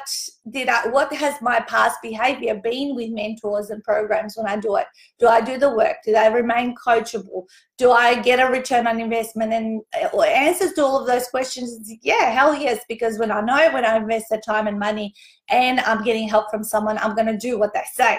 did 0.50 0.70
I, 0.70 0.88
what 0.88 1.12
has 1.14 1.42
my 1.42 1.60
past 1.62 1.98
behavior 2.02 2.56
been 2.56 2.96
with 2.96 3.10
mentors 3.10 3.72
and 3.72 3.84
programs 3.84 4.38
when 4.38 4.48
I 4.48 4.56
do 4.56 4.78
it? 4.78 4.86
Do 5.20 5.28
I 5.28 5.42
do 5.42 5.58
the 5.58 5.70
work? 5.70 5.98
Do 6.06 6.16
I 6.16 6.28
remain 6.28 6.76
coachable? 6.76 7.44
Do 7.78 7.92
I 7.92 8.22
get 8.22 8.40
a 8.40 8.50
return 8.50 8.88
on 8.88 9.02
investment? 9.02 9.52
And 9.52 9.82
uh, 10.02 10.22
answers 10.22 10.74
to 10.74 10.84
all 10.84 11.02
of 11.02 11.08
those 11.08 11.28
questions, 11.28 11.92
yeah, 12.02 12.32
hell 12.32 12.56
yes, 12.56 12.86
because 12.88 13.20
when 13.20 13.32
I 13.32 13.42
know 13.42 13.70
when 13.74 13.84
I 13.84 13.98
invest 13.98 14.28
the 14.30 14.38
time 14.38 14.68
and 14.68 14.80
money 14.80 15.14
and 15.50 15.82
I'm 15.82 16.04
getting 16.06 16.30
help 16.30 16.50
from 16.50 16.64
someone, 16.64 16.98
I'm 17.00 17.16
going 17.16 17.28
to 17.28 17.38
do 17.38 17.60
what 17.60 17.74
they 17.74 17.84
say. 17.94 18.18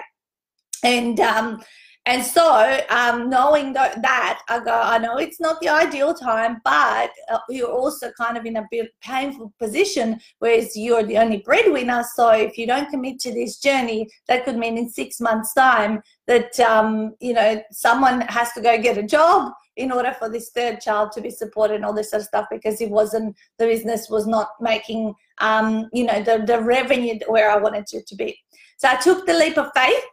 And 0.85 1.19
um, 1.21 1.63
and 2.09 2.25
so, 2.25 2.81
um, 2.89 3.29
knowing 3.29 3.75
that, 3.75 4.41
I 4.49 4.61
go, 4.65 4.73
I 4.73 4.97
know 4.97 5.19
it's 5.19 5.41
not 5.41 5.61
the 5.61 5.69
ideal 5.69 6.15
time, 6.15 6.59
but 6.65 7.11
uh, 7.31 7.41
you're 7.51 7.71
also 7.71 8.11
kind 8.13 8.39
of 8.39 8.47
in 8.47 8.57
a 8.57 8.67
bit 8.71 8.91
painful 9.03 9.53
position, 9.59 10.19
whereas 10.39 10.75
you're 10.75 11.03
the 11.03 11.19
only 11.19 11.43
breadwinner. 11.45 12.03
So, 12.15 12.31
if 12.31 12.57
you 12.57 12.67
don't 12.67 12.89
commit 12.89 13.21
to 13.21 13.35
this 13.35 13.59
journey, 13.59 14.09
that 14.27 14.47
could 14.47 14.57
mean 14.57 14.79
in 14.79 14.89
six 14.89 15.21
months' 15.21 15.53
time 15.53 16.01
that 16.27 16.59
um, 16.61 17.15
you 17.21 17.35
know 17.35 17.63
someone 17.73 18.23
has 18.23 18.53
to 18.53 18.63
go 18.63 18.81
get 18.81 18.97
a 18.97 19.03
job 19.03 19.53
in 19.77 19.93
order 19.93 20.17
for 20.19 20.31
this 20.31 20.49
third 20.55 20.81
child 20.81 21.13
to 21.13 21.21
be 21.21 21.31
supported 21.31 21.75
and 21.75 21.85
all 21.85 21.93
this 21.93 22.11
sort 22.11 22.23
of 22.23 22.27
stuff 22.27 22.47
because 22.51 22.81
it 22.81 22.89
wasn't 22.89 23.37
the 23.59 23.67
business 23.67 24.09
was 24.09 24.27
not 24.27 24.49
making 24.63 25.13
um, 25.43 25.91
you 25.93 26.05
know 26.05 26.23
the, 26.23 26.43
the 26.47 26.59
revenue 26.59 27.19
where 27.27 27.51
I 27.51 27.59
wanted 27.59 27.85
it 27.93 28.07
to 28.07 28.17
be. 28.17 28.35
So 28.79 28.89
I 28.89 28.97
took 28.97 29.27
the 29.27 29.35
leap 29.35 29.59
of 29.59 29.71
faith 29.75 30.05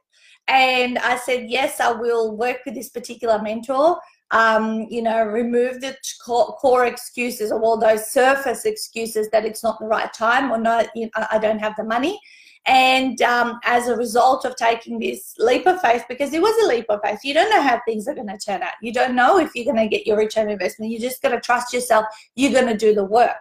and 0.48 0.98
I 1.00 1.18
said, 1.18 1.50
yes, 1.50 1.80
I 1.80 1.92
will 1.92 2.36
work 2.36 2.58
with 2.66 2.76
this 2.76 2.90
particular 2.90 3.42
mentor. 3.42 4.00
Um, 4.32 4.88
you 4.90 5.02
know, 5.02 5.24
remove 5.24 5.82
the 5.82 5.96
core 6.24 6.86
excuses 6.86 7.52
or 7.52 7.62
all 7.62 7.78
those 7.78 8.12
surface 8.12 8.66
excuses 8.66 9.30
that 9.30 9.46
it's 9.46 9.64
not 9.64 9.80
the 9.80 9.86
right 9.86 10.12
time 10.12 10.52
or 10.52 10.58
not, 10.58 10.88
you 10.96 11.06
know, 11.06 11.26
I 11.32 11.38
don't 11.38 11.60
have 11.60 11.76
the 11.78 11.84
money. 11.84 12.20
And 12.68 13.22
um, 13.22 13.60
as 13.64 13.88
a 13.88 13.96
result 13.96 14.44
of 14.44 14.56
taking 14.56 14.98
this 14.98 15.36
leap 15.38 15.68
of 15.68 15.80
faith, 15.82 16.04
because 16.10 16.34
it 16.34 16.42
was 16.42 16.56
a 16.64 16.68
leap 16.68 16.86
of 16.90 17.00
faith, 17.04 17.20
you 17.24 17.34
don't 17.34 17.52
know 17.52 17.62
how 17.62 17.80
things 17.88 18.08
are 18.08 18.16
going 18.16 18.28
to 18.28 18.38
turn 18.38 18.64
out. 18.64 18.74
You 18.82 18.92
don't 18.92 19.16
know 19.16 19.38
if 19.38 19.52
you're 19.54 19.72
going 19.72 19.78
to 19.78 19.88
get 19.88 20.08
your 20.08 20.18
return 20.18 20.50
investment. 20.50 20.92
You 20.92 21.00
just 21.00 21.22
got 21.22 21.30
to 21.30 21.40
trust 21.40 21.74
yourself. 21.74 22.06
You're 22.36 22.52
going 22.52 22.68
to 22.68 22.78
do 22.78 22.96
the 22.96 23.06
work, 23.06 23.36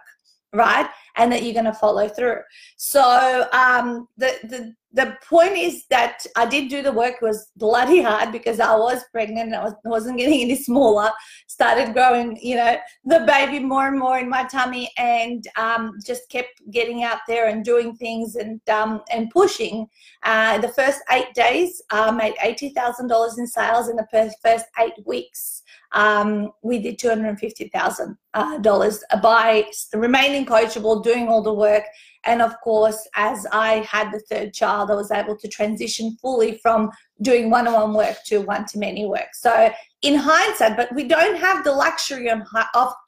right? 0.53 0.87
And 1.17 1.31
that 1.31 1.41
you're 1.41 1.53
going 1.53 1.65
to 1.65 1.73
follow 1.73 2.07
through. 2.07 2.41
So 2.77 3.47
um, 3.51 4.07
the 4.17 4.37
the 4.43 4.75
the 4.95 5.17
point 5.27 5.57
is 5.57 5.85
that 5.89 6.25
I 6.37 6.45
did 6.45 6.69
do 6.69 6.81
the 6.81 6.91
work. 6.91 7.21
Was 7.21 7.51
bloody 7.57 8.01
hard 8.01 8.31
because 8.31 8.59
I 8.59 8.75
was 8.75 9.03
pregnant. 9.11 9.47
And 9.47 9.55
I 9.55 9.63
was, 9.65 9.73
wasn't 9.83 10.17
getting 10.17 10.41
any 10.41 10.55
smaller. 10.55 11.11
Started 11.47 11.93
growing, 11.93 12.39
you 12.41 12.55
know, 12.55 12.77
the 13.03 13.19
baby 13.27 13.59
more 13.59 13.87
and 13.87 13.99
more 13.99 14.17
in 14.17 14.29
my 14.29 14.45
tummy, 14.45 14.89
and 14.97 15.45
um, 15.57 15.99
just 16.05 16.29
kept 16.29 16.61
getting 16.71 17.03
out 17.03 17.19
there 17.27 17.49
and 17.49 17.65
doing 17.65 17.95
things 17.97 18.35
and 18.35 18.61
um, 18.69 19.01
and 19.11 19.29
pushing. 19.31 19.87
Uh, 20.23 20.57
the 20.59 20.69
first 20.69 21.01
eight 21.11 21.33
days, 21.33 21.81
I 21.91 22.11
made 22.11 22.35
eighty 22.41 22.69
thousand 22.69 23.07
dollars 23.07 23.37
in 23.37 23.47
sales 23.47 23.89
in 23.89 23.97
the 23.97 24.07
first, 24.11 24.37
first 24.41 24.65
eight 24.79 24.93
weeks. 25.05 25.61
Um, 25.91 26.51
we 26.61 26.79
did 26.79 26.99
two 26.99 27.09
hundred 27.09 27.37
fifty 27.39 27.67
thousand 27.67 28.17
uh, 28.33 28.57
dollars 28.59 29.03
by 29.21 29.65
remaining 29.93 30.45
coachable, 30.45 31.03
doing 31.03 31.27
all 31.27 31.43
the 31.43 31.53
work 31.53 31.83
and 32.25 32.41
of 32.41 32.59
course, 32.61 33.07
as 33.15 33.45
I 33.51 33.85
had 33.89 34.11
the 34.11 34.19
third 34.19 34.53
child, 34.53 34.89
I 34.89 34.95
was 34.95 35.11
able 35.11 35.37
to 35.37 35.47
transition 35.47 36.17
fully 36.21 36.57
from 36.57 36.89
doing 37.21 37.49
one 37.49 37.67
on 37.67 37.73
one 37.73 37.93
work 37.93 38.17
to 38.27 38.39
one 38.39 38.65
to 38.65 38.79
many 38.79 39.05
work. 39.05 39.29
So, 39.33 39.71
in 40.01 40.15
hindsight, 40.15 40.75
but 40.75 40.93
we 40.93 41.07
don't 41.07 41.37
have 41.37 41.63
the 41.63 41.71
luxury 41.71 42.29
of 42.29 42.41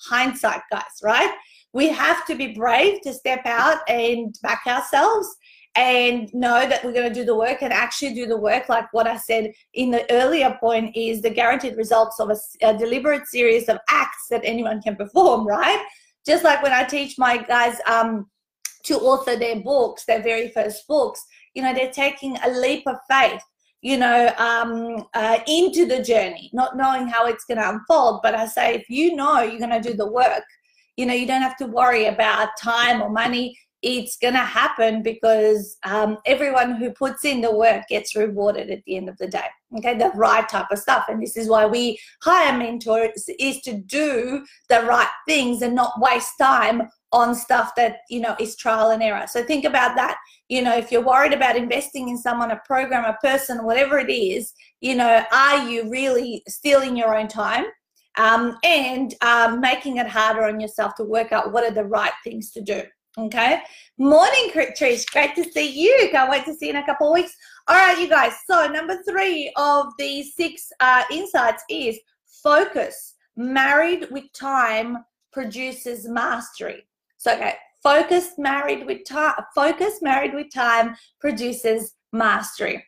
hindsight, 0.01 0.61
guys, 0.71 0.83
right? 1.03 1.33
We 1.73 1.89
have 1.89 2.25
to 2.27 2.35
be 2.35 2.53
brave 2.53 3.01
to 3.01 3.13
step 3.13 3.45
out 3.45 3.79
and 3.87 4.35
back 4.41 4.61
ourselves 4.67 5.27
and 5.75 6.33
know 6.33 6.67
that 6.67 6.83
we're 6.83 6.91
going 6.91 7.07
to 7.07 7.13
do 7.13 7.23
the 7.23 7.35
work 7.35 7.61
and 7.61 7.71
actually 7.71 8.13
do 8.13 8.25
the 8.25 8.35
work 8.35 8.67
like 8.67 8.91
what 8.93 9.05
i 9.05 9.15
said 9.15 9.51
in 9.75 9.91
the 9.91 10.11
earlier 10.11 10.57
point 10.59 10.95
is 10.95 11.21
the 11.21 11.29
guaranteed 11.29 11.77
results 11.77 12.19
of 12.19 12.31
a, 12.31 12.37
a, 12.65 12.75
deliberate 12.75 13.27
series 13.27 13.69
of 13.69 13.77
acts 13.89 14.25
that 14.31 14.41
anyone 14.43 14.81
can 14.81 14.95
perform 14.95 15.45
right 15.45 15.85
just 16.25 16.43
like 16.43 16.63
when 16.63 16.73
i 16.73 16.83
teach 16.83 17.19
my 17.19 17.37
guys 17.37 17.77
um, 17.85 18.25
to 18.87 18.97
author 18.99 19.35
their 19.35 19.59
books, 19.59 20.05
their 20.05 20.21
very 20.21 20.49
first 20.49 20.87
books, 20.87 21.21
you 21.53 21.61
know, 21.61 21.73
they're 21.73 21.91
taking 21.91 22.37
a 22.37 22.49
leap 22.49 22.83
of 22.87 22.97
faith, 23.09 23.41
you 23.81 23.97
know, 23.97 24.33
um, 24.37 25.05
uh, 25.13 25.39
into 25.47 25.85
the 25.85 26.01
journey, 26.01 26.49
not 26.53 26.77
knowing 26.77 27.07
how 27.07 27.25
it's 27.25 27.45
going 27.45 27.57
to 27.57 27.69
unfold. 27.69 28.21
But 28.23 28.35
I 28.35 28.45
say, 28.47 28.75
if 28.75 28.89
you 28.89 29.15
know 29.15 29.41
you're 29.41 29.59
going 29.59 29.81
to 29.81 29.89
do 29.89 29.95
the 29.95 30.11
work, 30.11 30.43
you 30.97 31.05
know, 31.05 31.13
you 31.13 31.27
don't 31.27 31.41
have 31.41 31.57
to 31.57 31.67
worry 31.67 32.05
about 32.05 32.49
time 32.59 33.01
or 33.01 33.09
money. 33.09 33.57
It's 33.83 34.17
going 34.17 34.33
to 34.33 34.39
happen 34.39 35.03
because 35.03 35.77
um, 35.83 36.17
everyone 36.25 36.75
who 36.75 36.91
puts 36.91 37.23
in 37.25 37.41
the 37.41 37.55
work 37.55 37.83
gets 37.87 38.15
rewarded 38.15 38.71
at 38.71 38.83
the 38.85 38.97
end 38.97 39.07
of 39.07 39.17
the 39.17 39.27
day. 39.27 39.45
Okay, 39.77 39.97
the 39.97 40.11
right 40.15 40.47
type 40.47 40.67
of 40.71 40.79
stuff. 40.79 41.05
And 41.09 41.21
this 41.21 41.37
is 41.37 41.47
why 41.47 41.67
we 41.67 41.99
hire 42.23 42.57
mentors 42.57 43.29
is 43.39 43.61
to 43.61 43.73
do 43.73 44.45
the 44.69 44.81
right 44.83 45.09
things 45.27 45.61
and 45.61 45.75
not 45.75 46.01
waste 46.01 46.33
time 46.39 46.83
on 47.11 47.33
stuff 47.33 47.73
that 47.75 47.99
you 48.09 48.19
know 48.19 48.35
is 48.39 48.55
trial 48.55 48.91
and 48.91 49.01
error. 49.01 49.25
So 49.27 49.43
think 49.43 49.65
about 49.65 49.95
that. 49.95 50.17
You 50.49 50.61
know 50.61 50.75
if 50.75 50.91
you're 50.91 51.05
worried 51.05 51.33
about 51.33 51.55
investing 51.55 52.09
in 52.09 52.17
someone 52.17 52.51
a 52.51 52.61
program 52.65 53.05
a 53.05 53.17
person 53.25 53.65
whatever 53.65 53.99
it 53.99 54.11
is 54.11 54.53
you 54.81 54.95
know 54.95 55.23
are 55.31 55.69
you 55.69 55.89
really 55.89 56.43
stealing 56.47 56.95
your 56.95 57.17
own 57.17 57.27
time 57.27 57.65
um, 58.17 58.57
and 58.63 59.13
um, 59.21 59.59
making 59.59 59.97
it 59.97 60.07
harder 60.07 60.45
on 60.45 60.59
yourself 60.59 60.95
to 60.95 61.03
work 61.03 61.31
out 61.31 61.51
what 61.51 61.63
are 61.63 61.73
the 61.73 61.83
right 61.83 62.13
things 62.23 62.51
to 62.51 62.61
do 62.61 62.81
okay? 63.17 63.61
Morning 63.97 64.51
trish. 64.53 65.09
Great 65.11 65.35
to 65.35 65.43
see 65.43 65.67
you. 65.67 66.09
Can't 66.11 66.29
wait 66.29 66.45
to 66.45 66.53
see 66.53 66.67
you 66.67 66.73
in 66.73 66.77
a 66.77 66.85
couple 66.85 67.07
of 67.07 67.13
weeks. 67.13 67.35
All 67.67 67.75
right 67.75 67.99
you 67.99 68.07
guys. 68.07 68.33
So 68.49 68.67
number 68.67 68.97
three 69.09 69.51
of 69.55 69.87
the 69.97 70.23
six 70.23 70.69
uh, 70.79 71.03
insights 71.11 71.63
is 71.69 71.99
focus. 72.43 73.15
Married 73.35 74.07
with 74.11 74.31
time 74.33 74.97
produces 75.31 76.07
mastery 76.07 76.86
so 77.17 77.33
okay, 77.33 77.55
focus 77.83 78.33
married 78.37 78.85
with 78.85 79.05
time. 79.05 79.33
Focus 79.55 79.99
married 80.01 80.33
with 80.33 80.53
time 80.53 80.95
produces 81.19 81.93
mastery. 82.13 82.83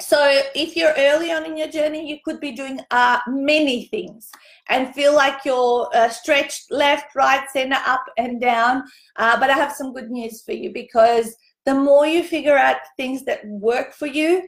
So 0.00 0.40
if 0.54 0.76
you're 0.76 0.94
early 0.96 1.30
on 1.30 1.44
in 1.44 1.58
your 1.58 1.68
journey, 1.68 2.08
you 2.08 2.18
could 2.24 2.40
be 2.40 2.52
doing 2.52 2.80
uh, 2.90 3.18
many 3.28 3.84
things 3.86 4.30
and 4.70 4.94
feel 4.94 5.14
like 5.14 5.44
you're 5.44 5.90
uh, 5.94 6.08
stretched 6.08 6.70
left, 6.70 7.14
right, 7.14 7.46
center, 7.50 7.76
up, 7.86 8.04
and 8.16 8.40
down. 8.40 8.84
Uh, 9.16 9.38
but 9.38 9.50
I 9.50 9.54
have 9.54 9.72
some 9.72 9.92
good 9.92 10.10
news 10.10 10.42
for 10.42 10.52
you 10.52 10.72
because 10.72 11.36
the 11.66 11.74
more 11.74 12.06
you 12.06 12.22
figure 12.22 12.56
out 12.56 12.76
things 12.96 13.24
that 13.24 13.46
work 13.46 13.92
for 13.92 14.06
you 14.06 14.42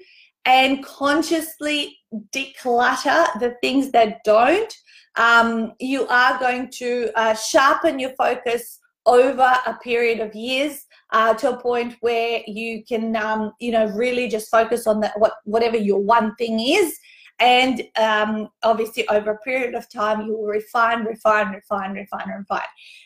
and 0.47 0.83
consciously 0.85 1.99
declutter 2.35 3.27
the 3.39 3.55
things 3.61 3.91
that 3.93 4.25
don't, 4.25 4.73
um, 5.17 5.73
you 5.79 6.07
are 6.09 6.39
going 6.39 6.71
to 6.71 7.11
uh, 7.15 7.35
sharpen 7.35 7.99
your 7.99 8.15
focus 8.17 8.79
over 9.07 9.57
a 9.67 9.75
period 9.83 10.21
of 10.21 10.35
years 10.35 10.87
uh, 11.13 11.35
to 11.35 11.51
a 11.51 11.61
point 11.61 11.97
where 12.01 12.41
you 12.47 12.85
can, 12.85 13.17
um, 13.17 13.53
you 13.61 13.73
know, 13.73 13.87
really 13.87 14.29
just 14.29 14.51
focus 14.51 14.87
on 14.87 15.01
that, 15.01 15.19
what 15.19 15.35
whatever 15.45 15.77
your 15.77 16.01
one 16.01 16.35
thing 16.37 16.61
is. 16.61 16.99
And 17.39 17.83
um, 17.97 18.49
obviously, 18.63 19.09
over 19.09 19.33
a 19.33 19.39
period 19.39 19.75
of 19.75 19.91
time, 19.91 20.21
you 20.27 20.37
will 20.37 20.47
refine, 20.47 21.05
refine, 21.05 21.49
refine, 21.51 21.95
refine, 21.95 22.29
refine. 22.29 22.61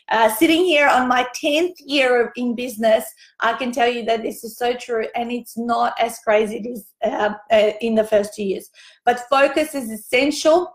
Uh, 0.09 0.29
sitting 0.29 0.63
here 0.63 0.87
on 0.87 1.07
my 1.07 1.25
10th 1.43 1.73
year 1.79 2.31
in 2.35 2.53
business, 2.53 3.05
I 3.39 3.53
can 3.53 3.71
tell 3.71 3.87
you 3.87 4.05
that 4.05 4.21
this 4.21 4.43
is 4.43 4.55
so 4.55 4.75
true, 4.75 5.07
and 5.15 5.31
it's 5.31 5.57
not 5.57 5.93
as 5.99 6.19
crazy 6.19 6.63
as 6.71 6.85
uh, 7.03 7.33
uh, 7.51 7.71
in 7.81 7.95
the 7.95 8.03
first 8.03 8.35
two 8.35 8.43
years. 8.43 8.69
But 9.05 9.21
focus 9.29 9.73
is 9.73 9.89
essential 9.89 10.71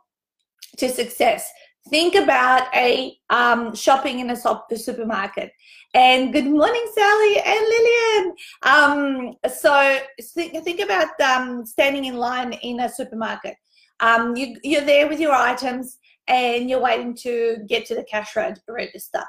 to 0.78 0.88
success 0.88 1.48
think 1.88 2.14
about 2.14 2.74
a 2.74 3.16
um, 3.30 3.74
shopping 3.74 4.20
in 4.20 4.30
a 4.30 4.36
supermarket. 4.36 5.52
And 5.94 6.32
good 6.32 6.46
morning, 6.46 6.84
Sally 6.94 7.38
and 7.44 7.66
Lillian. 7.68 8.34
Um, 8.62 9.34
so 9.52 9.98
think, 10.34 10.64
think 10.64 10.80
about 10.80 11.20
um, 11.20 11.66
standing 11.66 12.06
in 12.06 12.16
line 12.16 12.54
in 12.54 12.80
a 12.80 12.88
supermarket. 12.88 13.56
Um, 14.00 14.34
you, 14.36 14.56
you're 14.62 14.84
there 14.84 15.08
with 15.08 15.20
your 15.20 15.32
items 15.32 15.98
and 16.28 16.70
you're 16.70 16.80
waiting 16.80 17.14
to 17.16 17.58
get 17.68 17.84
to 17.86 17.94
the 17.94 18.04
cash 18.04 18.36
register. 18.68 19.22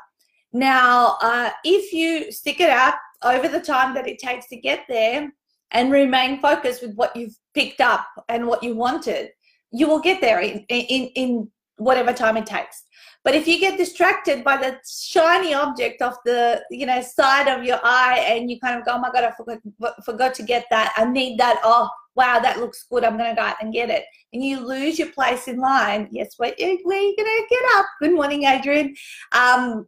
Now, 0.53 1.17
uh, 1.22 1.50
if 1.63 1.91
you 1.91 2.31
stick 2.31 2.60
it 2.60 2.69
out 2.69 2.95
over 3.24 3.48
the 3.48 3.60
time 3.60 3.93
that 3.95 4.07
it 4.07 4.19
takes 4.19 4.48
to 4.50 4.55
get 4.55 4.86
there 4.88 5.33
and 5.72 5.91
remain 5.91 6.39
focused 6.39 6.81
with 6.81 6.95
what 6.95 7.15
you've 7.15 7.36
picked 7.53 7.81
up 7.81 8.05
and 8.29 8.48
what 8.48 8.63
you 8.63 8.75
wanted, 8.75 9.29
you 9.72 9.88
will 9.88 10.00
get 10.00 10.22
there 10.22 10.39
in, 10.39 10.60
in, 10.69 11.07
in 11.15 11.51
whatever 11.77 12.13
time 12.13 12.38
it 12.38 12.46
takes. 12.46 12.86
But 13.24 13.36
if 13.36 13.48
you 13.48 13.60
get 13.60 13.77
distracted 13.77 14.44
by 14.44 14.58
the 14.58 14.77
shiny 14.86 15.53
object 15.53 16.01
of 16.01 16.15
the, 16.25 16.62
you 16.70 16.86
know, 16.86 17.01
side 17.01 17.48
of 17.48 17.63
your 17.63 17.80
eye 17.84 18.25
and 18.27 18.51
you 18.51 18.60
kind 18.60 18.77
of 18.77 18.86
go, 18.86 18.94
oh 18.94 19.00
my 19.00 19.12
God, 19.12 19.24
I 19.24 19.32
forgot, 19.32 19.60
forgot 20.03 20.34
to 20.36 20.44
get 20.44 20.65
that. 20.72 20.94
I 20.98 21.06
need 21.06 21.39
that. 21.39 21.62
Oh, 21.63 21.89
wow, 22.15 22.39
that 22.39 22.60
looks 22.60 22.86
good. 22.89 23.03
I'm 23.03 23.18
to 23.18 23.34
go 23.34 23.42
out 23.42 23.56
and 23.62 23.74
get 23.74 23.89
it. 23.89 24.03
And 24.34 24.44
you 24.44 24.60
lose 24.60 25.00
your 25.00 25.10
place 25.12 25.48
in 25.48 25.58
line. 25.58 26.10
Yes, 26.12 26.34
where, 26.38 26.53
where 26.60 27.00
are 27.00 27.01
you 27.01 27.15
to 27.15 27.46
get 27.50 27.62
up? 27.75 27.86
Good 28.01 28.13
morning, 28.13 28.44
Adrian. 28.44 28.94
Um, 29.32 29.88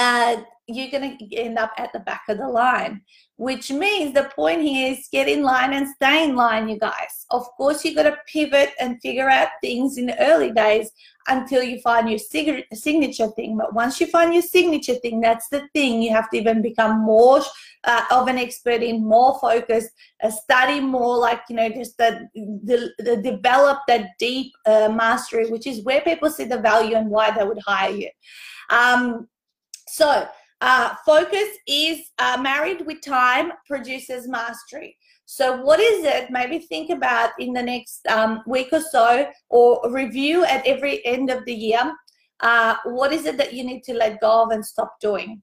uh, 0.00 0.42
you're 0.66 0.90
going 0.90 1.18
to 1.18 1.36
end 1.36 1.58
up 1.58 1.72
at 1.76 1.92
the 1.92 2.00
back 2.00 2.22
of 2.28 2.38
the 2.38 2.48
line 2.48 3.02
which 3.40 3.70
means 3.70 4.12
the 4.12 4.30
point 4.36 4.60
here 4.60 4.92
is 4.92 5.08
get 5.10 5.26
in 5.26 5.42
line 5.42 5.72
and 5.72 5.88
stay 5.88 6.24
in 6.24 6.36
line, 6.36 6.68
you 6.68 6.78
guys. 6.78 7.24
Of 7.30 7.46
course, 7.56 7.82
you 7.86 7.94
got 7.94 8.02
to 8.02 8.18
pivot 8.30 8.74
and 8.78 9.00
figure 9.00 9.30
out 9.30 9.48
things 9.62 9.96
in 9.96 10.04
the 10.04 10.20
early 10.20 10.52
days 10.52 10.90
until 11.26 11.62
you 11.62 11.80
find 11.80 12.10
your 12.10 12.18
signature 12.18 13.28
thing. 13.28 13.56
But 13.56 13.72
once 13.72 13.98
you 13.98 14.08
find 14.08 14.34
your 14.34 14.42
signature 14.42 14.96
thing, 14.96 15.22
that's 15.22 15.48
the 15.48 15.66
thing. 15.72 16.02
You 16.02 16.10
have 16.10 16.28
to 16.28 16.36
even 16.36 16.60
become 16.60 17.00
more 17.00 17.40
uh, 17.84 18.04
of 18.10 18.28
an 18.28 18.36
expert 18.36 18.82
in, 18.82 19.02
more 19.02 19.38
focused, 19.40 19.88
uh, 20.22 20.30
study 20.30 20.78
more, 20.78 21.16
like, 21.16 21.40
you 21.48 21.56
know, 21.56 21.70
just 21.70 21.96
the, 21.96 22.28
the, 22.34 22.92
the 22.98 23.16
develop 23.22 23.78
that 23.88 24.08
deep 24.18 24.52
uh, 24.66 24.90
mastery, 24.94 25.48
which 25.48 25.66
is 25.66 25.82
where 25.82 26.02
people 26.02 26.28
see 26.28 26.44
the 26.44 26.60
value 26.60 26.94
and 26.94 27.08
why 27.08 27.30
they 27.30 27.44
would 27.44 27.62
hire 27.66 27.90
you. 27.90 28.10
Um, 28.68 29.28
so, 29.90 30.28
uh, 30.60 30.94
focus 31.06 31.48
is 31.66 32.10
uh, 32.18 32.38
married 32.40 32.86
with 32.86 33.00
time 33.00 33.52
produces 33.66 34.28
mastery. 34.28 34.96
So, 35.24 35.62
what 35.62 35.80
is 35.80 36.04
it? 36.04 36.30
Maybe 36.30 36.58
think 36.58 36.90
about 36.90 37.30
in 37.38 37.52
the 37.52 37.62
next 37.62 38.06
um, 38.08 38.42
week 38.46 38.68
or 38.72 38.80
so, 38.80 39.26
or 39.48 39.80
review 39.90 40.44
at 40.44 40.66
every 40.66 41.04
end 41.06 41.30
of 41.30 41.44
the 41.44 41.54
year. 41.54 41.92
Uh, 42.40 42.76
what 42.84 43.12
is 43.12 43.26
it 43.26 43.36
that 43.38 43.52
you 43.52 43.64
need 43.64 43.82
to 43.84 43.94
let 43.94 44.20
go 44.20 44.42
of 44.42 44.50
and 44.50 44.64
stop 44.64 44.98
doing? 45.00 45.42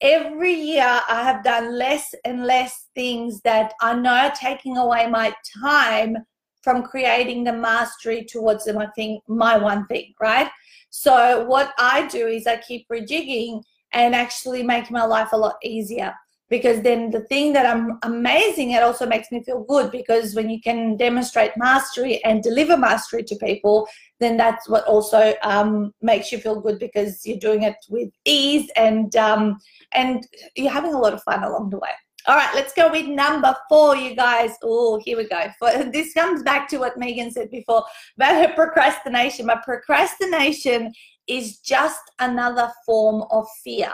Every 0.00 0.52
year, 0.52 1.00
I 1.08 1.22
have 1.22 1.44
done 1.44 1.78
less 1.78 2.14
and 2.24 2.44
less 2.44 2.88
things 2.94 3.40
that 3.42 3.72
I 3.80 3.94
know 3.94 4.14
are 4.14 4.32
taking 4.32 4.76
away 4.78 5.08
my 5.08 5.34
time 5.62 6.16
from 6.62 6.82
creating 6.82 7.44
the 7.44 7.52
mastery 7.52 8.24
towards 8.24 8.66
my 8.72 8.88
thing, 8.96 9.20
my 9.28 9.56
one 9.56 9.86
thing, 9.86 10.12
right? 10.20 10.50
So, 10.90 11.44
what 11.44 11.72
I 11.78 12.08
do 12.08 12.26
is 12.26 12.46
I 12.46 12.56
keep 12.56 12.86
rejigging 12.90 13.62
and 13.96 14.14
actually 14.14 14.62
make 14.62 14.90
my 14.90 15.04
life 15.04 15.30
a 15.32 15.36
lot 15.36 15.56
easier. 15.64 16.14
Because 16.48 16.82
then 16.82 17.10
the 17.10 17.22
thing 17.22 17.54
that 17.54 17.66
I'm 17.66 17.98
amazing 18.04 18.70
it 18.70 18.82
also 18.82 19.04
makes 19.04 19.32
me 19.32 19.42
feel 19.42 19.64
good 19.64 19.90
because 19.90 20.36
when 20.36 20.48
you 20.48 20.60
can 20.60 20.96
demonstrate 20.96 21.50
mastery 21.56 22.22
and 22.22 22.40
deliver 22.40 22.76
mastery 22.76 23.24
to 23.24 23.34
people 23.36 23.88
then 24.20 24.36
that's 24.36 24.68
what 24.68 24.84
also 24.84 25.34
um, 25.42 25.92
makes 26.02 26.30
you 26.30 26.38
feel 26.38 26.60
good 26.60 26.78
because 26.78 27.26
you're 27.26 27.36
doing 27.48 27.64
it 27.64 27.74
with 27.88 28.10
ease 28.24 28.70
and 28.76 29.16
um, 29.16 29.58
and 29.92 30.24
you're 30.54 30.70
having 30.70 30.94
a 30.94 30.98
lot 31.00 31.14
of 31.14 31.22
fun 31.24 31.42
along 31.42 31.70
the 31.70 31.78
way. 31.78 31.90
All 32.28 32.36
right 32.36 32.54
let's 32.54 32.74
go 32.74 32.92
with 32.92 33.06
number 33.06 33.52
four 33.68 33.96
you 33.96 34.14
guys. 34.14 34.52
Oh 34.62 35.00
here 35.04 35.16
we 35.16 35.26
go. 35.26 35.46
For, 35.58 35.70
this 35.92 36.14
comes 36.14 36.44
back 36.44 36.68
to 36.68 36.78
what 36.78 36.96
megan 36.96 37.32
said 37.32 37.50
before 37.50 37.84
about 38.16 38.36
her 38.36 38.54
procrastination. 38.54 39.46
But 39.46 39.64
procrastination 39.64 40.92
is 41.28 41.58
just 41.58 42.00
another 42.18 42.70
form 42.84 43.24
of 43.30 43.46
fear. 43.62 43.92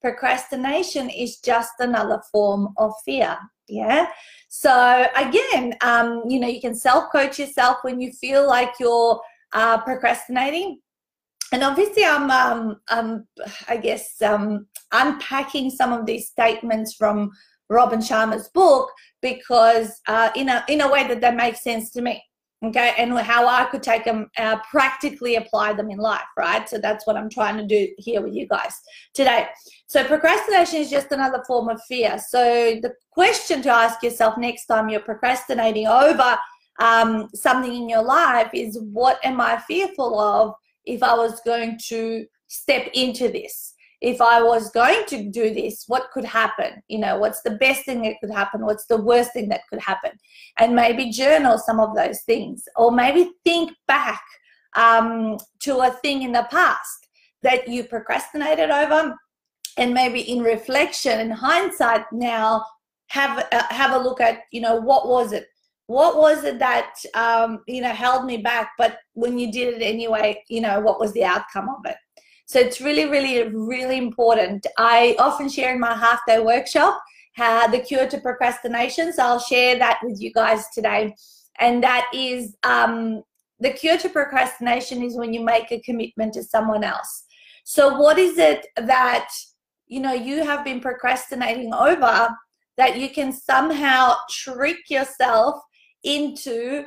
Procrastination 0.00 1.10
is 1.10 1.38
just 1.38 1.72
another 1.78 2.20
form 2.30 2.74
of 2.76 2.92
fear. 3.04 3.36
Yeah. 3.68 4.08
So 4.48 5.06
again, 5.16 5.74
um, 5.82 6.22
you 6.28 6.40
know, 6.40 6.48
you 6.48 6.60
can 6.60 6.74
self-coach 6.74 7.38
yourself 7.38 7.78
when 7.82 8.00
you 8.00 8.12
feel 8.12 8.46
like 8.46 8.70
you're 8.80 9.20
uh, 9.52 9.78
procrastinating. 9.78 10.80
And 11.52 11.62
obviously, 11.62 12.04
I'm, 12.04 12.30
um, 12.30 12.80
um, 12.90 13.26
I 13.68 13.78
guess, 13.78 14.20
um, 14.22 14.66
unpacking 14.92 15.70
some 15.70 15.92
of 15.92 16.06
these 16.06 16.28
statements 16.28 16.94
from 16.94 17.30
Robin 17.70 18.00
Sharma's 18.00 18.48
book 18.48 18.90
because, 19.22 20.00
uh, 20.08 20.30
in 20.36 20.48
a 20.48 20.64
in 20.68 20.80
a 20.82 20.90
way 20.90 21.06
that 21.08 21.20
that 21.20 21.36
makes 21.36 21.62
sense 21.62 21.90
to 21.92 22.02
me 22.02 22.22
okay 22.64 22.92
and 22.98 23.16
how 23.18 23.46
i 23.46 23.64
could 23.66 23.82
take 23.82 24.04
them 24.04 24.28
uh, 24.36 24.56
practically 24.70 25.36
apply 25.36 25.72
them 25.72 25.90
in 25.90 25.98
life 25.98 26.26
right? 26.36 26.68
So 26.68 26.78
that's 26.78 27.06
what 27.06 27.16
i'm 27.16 27.30
trying 27.30 27.56
to 27.56 27.66
do 27.66 27.88
here 27.98 28.20
with 28.20 28.34
you 28.34 28.46
guys 28.48 28.74
today. 29.14 29.46
So 29.86 30.04
procrastination 30.04 30.80
is 30.80 30.90
just 30.90 31.12
another 31.12 31.42
form 31.46 31.68
of 31.68 31.80
fear. 31.88 32.18
So 32.18 32.78
the 32.82 32.92
question 33.10 33.62
to 33.62 33.70
ask 33.70 34.02
yourself 34.02 34.36
next 34.36 34.66
time 34.66 34.88
you're 34.88 35.00
procrastinating 35.00 35.86
over 35.86 36.36
um, 36.80 37.28
something 37.34 37.74
in 37.74 37.88
your 37.88 38.02
life 38.02 38.50
is 38.52 38.78
what 38.80 39.18
am 39.24 39.40
i 39.40 39.58
fearful 39.66 40.18
of 40.18 40.54
if 40.84 41.02
i 41.02 41.14
was 41.14 41.40
going 41.40 41.78
to 41.86 42.24
step 42.46 42.88
into 42.94 43.28
this 43.28 43.74
if 44.00 44.20
I 44.20 44.42
was 44.42 44.70
going 44.70 45.04
to 45.06 45.28
do 45.30 45.52
this, 45.52 45.84
what 45.88 46.10
could 46.12 46.24
happen? 46.24 46.82
You 46.88 46.98
know, 46.98 47.18
what's 47.18 47.42
the 47.42 47.56
best 47.56 47.84
thing 47.84 48.02
that 48.02 48.16
could 48.20 48.30
happen? 48.30 48.64
What's 48.64 48.86
the 48.86 49.00
worst 49.00 49.32
thing 49.32 49.48
that 49.48 49.62
could 49.68 49.80
happen? 49.80 50.12
And 50.58 50.74
maybe 50.74 51.10
journal 51.10 51.58
some 51.58 51.80
of 51.80 51.96
those 51.96 52.20
things, 52.22 52.62
or 52.76 52.92
maybe 52.92 53.32
think 53.44 53.72
back 53.86 54.22
um, 54.76 55.38
to 55.60 55.78
a 55.78 55.90
thing 55.90 56.22
in 56.22 56.32
the 56.32 56.46
past 56.50 57.08
that 57.42 57.68
you 57.68 57.84
procrastinated 57.84 58.70
over, 58.70 59.16
and 59.76 59.94
maybe 59.94 60.20
in 60.20 60.42
reflection 60.42 61.20
and 61.20 61.32
hindsight 61.32 62.04
now 62.12 62.64
have 63.08 63.46
uh, 63.52 63.62
have 63.70 63.92
a 63.92 63.98
look 63.98 64.20
at 64.20 64.40
you 64.52 64.60
know 64.60 64.76
what 64.76 65.08
was 65.08 65.32
it 65.32 65.46
what 65.86 66.18
was 66.18 66.44
it 66.44 66.58
that 66.58 66.94
um, 67.14 67.62
you 67.66 67.80
know 67.80 67.90
held 67.90 68.26
me 68.26 68.36
back 68.36 68.72
but 68.76 68.98
when 69.14 69.38
you 69.38 69.50
did 69.50 69.74
it 69.74 69.82
anyway 69.82 70.42
you 70.48 70.60
know 70.60 70.80
what 70.80 71.00
was 71.00 71.12
the 71.14 71.24
outcome 71.24 71.68
of 71.68 71.90
it 71.90 71.96
so 72.48 72.58
it's 72.58 72.80
really, 72.80 73.04
really, 73.04 73.46
really 73.54 73.98
important. 73.98 74.66
I 74.78 75.14
often 75.18 75.50
share 75.50 75.74
in 75.74 75.80
my 75.80 75.94
half 75.94 76.20
day 76.26 76.40
workshop 76.40 76.98
the 77.36 77.84
cure 77.86 78.08
to 78.08 78.18
procrastination. 78.18 79.12
So 79.12 79.22
I'll 79.22 79.38
share 79.38 79.78
that 79.78 80.00
with 80.02 80.18
you 80.18 80.32
guys 80.32 80.64
today. 80.74 81.14
And 81.60 81.82
that 81.82 82.10
is 82.14 82.56
um, 82.62 83.22
the 83.60 83.70
cure 83.70 83.98
to 83.98 84.08
procrastination 84.08 85.02
is 85.02 85.14
when 85.14 85.34
you 85.34 85.44
make 85.44 85.70
a 85.70 85.80
commitment 85.80 86.32
to 86.34 86.42
someone 86.42 86.84
else. 86.84 87.24
So 87.64 87.98
what 87.98 88.18
is 88.18 88.38
it 88.38 88.66
that 88.76 89.28
you 89.86 90.00
know 90.00 90.14
you 90.14 90.42
have 90.42 90.64
been 90.64 90.80
procrastinating 90.80 91.74
over 91.74 92.30
that 92.78 92.96
you 92.96 93.10
can 93.10 93.30
somehow 93.30 94.14
trick 94.30 94.88
yourself 94.88 95.60
into 96.02 96.86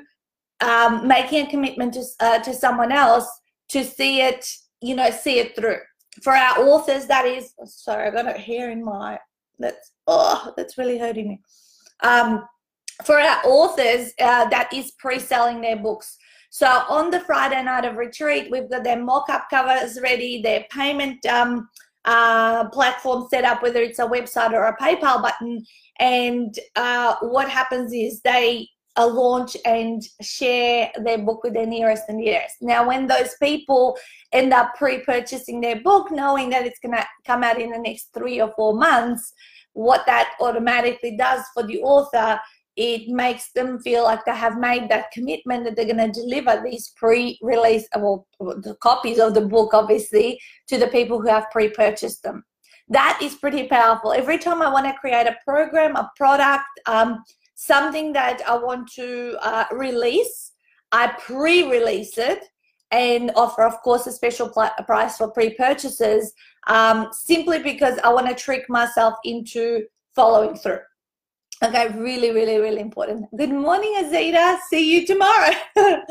um, 0.62 1.08
making 1.08 1.45
a 1.45 1.50
commitment 1.52 1.93
to, 1.93 2.04
uh, 2.19 2.39
to 2.39 2.52
someone 2.52 2.91
else 2.91 3.28
to 3.69 3.84
see 3.84 4.21
it 4.21 4.43
you 4.82 4.96
know, 4.96 5.10
see 5.12 5.39
it 5.39 5.56
through. 5.56 5.78
For 6.22 6.34
our 6.34 6.60
authors, 6.60 7.06
that 7.06 7.26
is, 7.26 7.54
sorry, 7.65 8.08
I 8.08 8.12
got 8.12 8.28
a 8.28 8.38
here 8.38 8.70
in 8.70 8.84
my, 8.84 9.20
that's, 9.60 9.91
oh, 10.08 10.54
that's 10.58 10.78
really 10.78 10.98
hurting 10.98 11.30
me. 11.30 11.41
Um, 12.02 12.48
for 13.06 13.20
our 13.20 13.41
authors, 13.46 14.12
uh, 14.20 14.50
that 14.50 14.74
is 14.74 14.91
pre-selling 14.91 15.62
their 15.62 15.78
books. 15.78 16.17
So 16.50 16.67
on 16.67 17.12
the 17.12 17.22
Friday 17.22 17.63
night 17.63 17.86
of 17.86 17.96
retreat, 17.96 18.50
we've 18.52 18.70
got 18.70 18.84
their 18.84 19.02
mock-up 19.02 19.48
covers 19.50 20.00
ready, 20.02 20.41
their 20.41 20.65
payment 20.70 21.26
um, 21.26 21.70
uh, 22.04 22.67
platform 22.70 23.28
set 23.30 23.46
up, 23.46 23.63
whether 23.63 23.82
it's 23.82 24.00
a 24.00 24.06
website 24.06 24.52
or 24.52 24.65
a 24.65 24.78
PayPal 24.78 25.22
button. 25.22 25.63
And 26.00 26.54
uh, 26.76 27.15
what 27.22 27.50
happens 27.50 27.94
is 27.94 28.22
they 28.22 28.67
a 28.98 29.08
launch 29.08 29.56
and 29.66 30.02
share 30.22 30.92
their 31.04 31.18
book 31.18 31.44
with 31.44 31.54
their 31.54 31.66
nearest 31.66 32.04
and 32.10 32.20
dearest. 32.24 32.56
Now, 32.62 32.88
when 32.88 33.08
those 33.08 33.36
people 33.42 33.98
end 34.34 34.54
up 34.54 34.76
pre-purchasing 34.76 35.62
their 35.62 35.80
book, 35.82 36.12
knowing 36.12 36.50
that 36.50 36.66
it's 36.66 36.80
going 36.80 36.96
to 36.96 37.06
come 37.26 37.44
out 37.44 37.62
in 37.62 37.72
the 37.72 37.80
next 37.80 38.10
three 38.14 38.42
or 38.42 38.52
four 38.56 38.74
months, 38.74 39.34
what 39.74 40.06
that 40.06 40.34
automatically 40.42 41.16
does 41.16 41.42
for 41.54 41.64
the 41.64 41.82
author, 41.82 42.40
it 42.76 43.08
makes 43.08 43.52
them 43.54 43.80
feel 43.80 44.04
like 44.04 44.24
they 44.26 44.36
have 44.36 44.58
made 44.58 44.90
that 44.90 45.12
commitment 45.12 45.64
that 45.64 45.76
they're 45.76 45.86
going 45.94 46.12
to 46.12 46.22
deliver 46.22 46.62
these 46.64 46.92
pre-release, 46.98 47.88
well, 47.96 48.28
the 48.40 48.76
copies 48.82 49.20
of 49.20 49.34
the 49.34 49.42
book, 49.42 49.74
obviously, 49.74 50.40
to 50.68 50.78
the 50.78 50.88
people 50.88 51.22
who 51.22 51.28
have 51.28 51.52
pre-purchased 51.52 52.24
them. 52.24 52.44
That 52.90 53.20
is 53.22 53.36
pretty 53.36 53.68
powerful. 53.68 54.12
Every 54.12 54.38
time 54.38 54.62
I 54.62 54.72
want 54.72 54.86
to 54.86 54.94
create 55.00 55.28
a 55.28 55.38
program, 55.46 55.96
a 55.96 56.12
product, 56.18 56.66
um, 56.88 57.24
something 57.62 58.12
that 58.12 58.41
I 58.47 58.58
want 58.58 58.91
to 58.93 59.38
uh, 59.39 59.65
release, 59.71 60.54
I 60.91 61.13
pre-release 61.19 62.17
it 62.17 62.45
and 62.89 63.32
offer, 63.36 63.62
of 63.62 63.80
course, 63.82 64.08
a 64.08 64.12
special 64.12 64.50
price 64.50 65.17
for 65.17 65.30
pre-purchases 65.30 66.34
um, 66.67 67.10
simply 67.12 67.60
because 67.62 68.00
I 68.04 68.12
want 68.12 68.28
to 68.28 68.36
trick 68.36 68.67
myself 68.67 69.13
into 69.24 69.86
following 70.15 70.56
through. 70.56 70.80
Okay, 71.63 71.89
really, 71.89 72.32
really, 72.32 72.58
really 72.58 72.82
important. 72.82 73.28
Good 73.38 73.52
morning, 73.52 73.93
Azita. 74.00 74.58
See 74.71 74.91
you 74.93 75.06
tomorrow. 75.06 75.54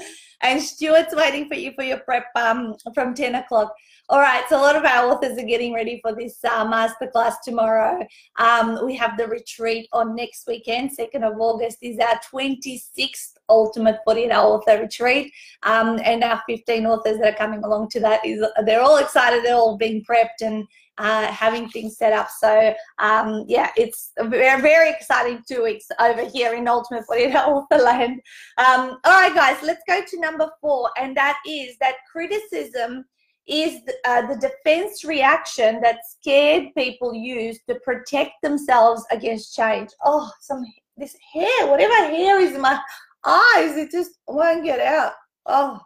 and 0.43 0.61
Stuart's 0.61 1.15
waiting 1.15 1.49
for 1.49 1.55
you 1.55 1.73
for 1.73 1.85
your 1.85 1.99
prep 1.99 2.27
um, 2.37 2.75
from 2.95 3.15
10 3.15 3.35
o'clock. 3.35 3.75
All 4.09 4.19
right, 4.19 4.43
so 4.49 4.57
a 4.57 4.61
lot 4.61 4.75
of 4.75 4.85
our 4.85 5.13
authors 5.13 5.39
are 5.39 5.47
getting 5.47 5.73
ready 5.73 6.01
for 6.03 6.15
this 6.15 6.43
uh, 6.45 6.67
masterclass 6.67 7.35
tomorrow. 7.45 8.05
Um, 8.39 8.85
we 8.85 8.97
have 8.97 9.17
the 9.17 9.29
retreat 9.29 9.89
on 9.93 10.17
next 10.17 10.49
weekend, 10.49 10.91
2nd 10.99 11.23
of 11.23 11.41
August 11.41 11.79
is 11.83 11.99
our 11.99 12.19
26th 12.33 13.35
Ultimate 13.49 14.01
48 14.05 14.31
Hour 14.31 14.47
Author 14.47 14.81
Retreat. 14.81 15.33
Um, 15.63 16.01
and 16.05 16.25
our 16.25 16.43
15 16.49 16.87
authors 16.87 17.19
that 17.19 17.35
are 17.35 17.37
coming 17.37 17.63
along 17.63 17.91
to 17.91 18.01
that, 18.01 18.25
is 18.25 18.45
they're 18.65 18.83
all 18.83 18.97
excited, 18.97 19.45
they're 19.45 19.55
all 19.55 19.77
being 19.77 20.05
prepped 20.05 20.41
and 20.41 20.67
uh, 21.01 21.27
having 21.29 21.69
things 21.71 21.97
set 21.97 22.13
up. 22.13 22.29
So 22.39 22.75
um, 22.99 23.45
yeah, 23.49 23.71
it's 23.77 24.13
a 24.19 24.29
very, 24.29 24.91
exciting 24.91 25.43
two 25.49 25.63
weeks 25.63 25.87
over 25.99 26.29
here 26.29 26.55
in 26.55 26.69
Ultimate 26.69 27.07
48 27.07 27.35
Hour 27.35 27.55
Author 27.55 27.83
Land. 27.83 28.21
Um, 28.59 28.99
all 29.05 29.21
right, 29.21 29.35
guys, 29.35 29.57
let's 29.63 29.83
go 29.89 30.03
to 30.05 30.21
number 30.21 30.51
four, 30.61 30.91
and 31.01 31.17
that 31.17 31.39
is 31.47 31.77
that 31.81 31.95
criticism 32.11 33.05
is 33.49 33.83
the, 33.85 33.95
uh, 34.05 34.27
the 34.27 34.37
defense 34.37 35.05
reaction 35.05 35.81
that 35.81 36.01
scared 36.07 36.69
people 36.77 37.15
use 37.15 37.59
to 37.69 37.77
protect 37.77 38.33
themselves 38.43 39.05
against 39.11 39.57
change. 39.57 39.89
Oh, 40.05 40.31
some 40.41 40.63
this 40.97 41.17
hair, 41.33 41.67
whatever 41.67 41.95
hair 41.95 42.41
is 42.41 42.55
in 42.55 42.61
my 42.61 42.79
eyes, 43.25 43.77
it 43.77 43.91
just 43.91 44.19
won't 44.29 44.65
get 44.65 44.81
out. 44.81 45.13
Oh, 45.47 45.81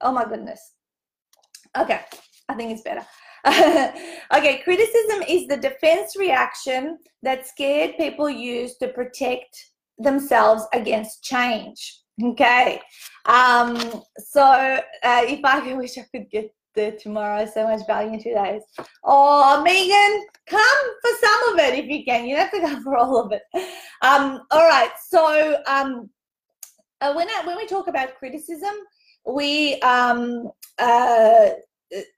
oh 0.00 0.12
my 0.12 0.24
goodness. 0.24 0.72
Okay, 1.76 2.00
I 2.48 2.54
think 2.54 2.72
it's 2.72 2.82
better. 2.82 3.04
okay, 3.46 4.60
criticism 4.64 5.22
is 5.28 5.46
the 5.46 5.56
defense 5.56 6.16
reaction 6.16 6.98
that 7.22 7.46
scared 7.46 7.96
people 7.96 8.28
use 8.28 8.76
to 8.78 8.88
protect 8.88 9.70
themselves 9.98 10.64
against 10.72 11.22
change. 11.22 12.00
Okay. 12.22 12.80
Um, 13.26 14.02
so 14.18 14.42
uh, 14.42 15.22
if 15.26 15.40
I 15.44 15.72
wish 15.74 15.96
I 15.98 16.04
could 16.12 16.30
get 16.30 16.54
there 16.74 16.92
tomorrow, 16.92 17.46
so 17.46 17.66
much 17.66 17.86
value 17.86 18.14
in 18.14 18.22
two 18.22 18.34
days. 18.34 18.62
Oh, 19.04 19.62
Megan, 19.62 20.26
come 20.46 20.60
for 21.02 21.10
some 21.20 21.54
of 21.54 21.60
it 21.60 21.78
if 21.78 21.86
you 21.86 22.04
can. 22.04 22.26
You 22.26 22.36
don't 22.36 22.44
have 22.44 22.52
to 22.52 22.60
come 22.60 22.82
for 22.82 22.96
all 22.96 23.18
of 23.18 23.32
it. 23.32 23.42
Um, 24.02 24.42
all 24.50 24.68
right. 24.68 24.90
So 25.08 25.56
um, 25.66 26.10
uh, 27.00 27.12
when 27.14 27.28
I, 27.28 27.42
when 27.46 27.56
we 27.56 27.66
talk 27.66 27.88
about 27.88 28.16
criticism, 28.18 28.74
we 29.26 29.80
um, 29.80 30.50
uh, 30.78 31.50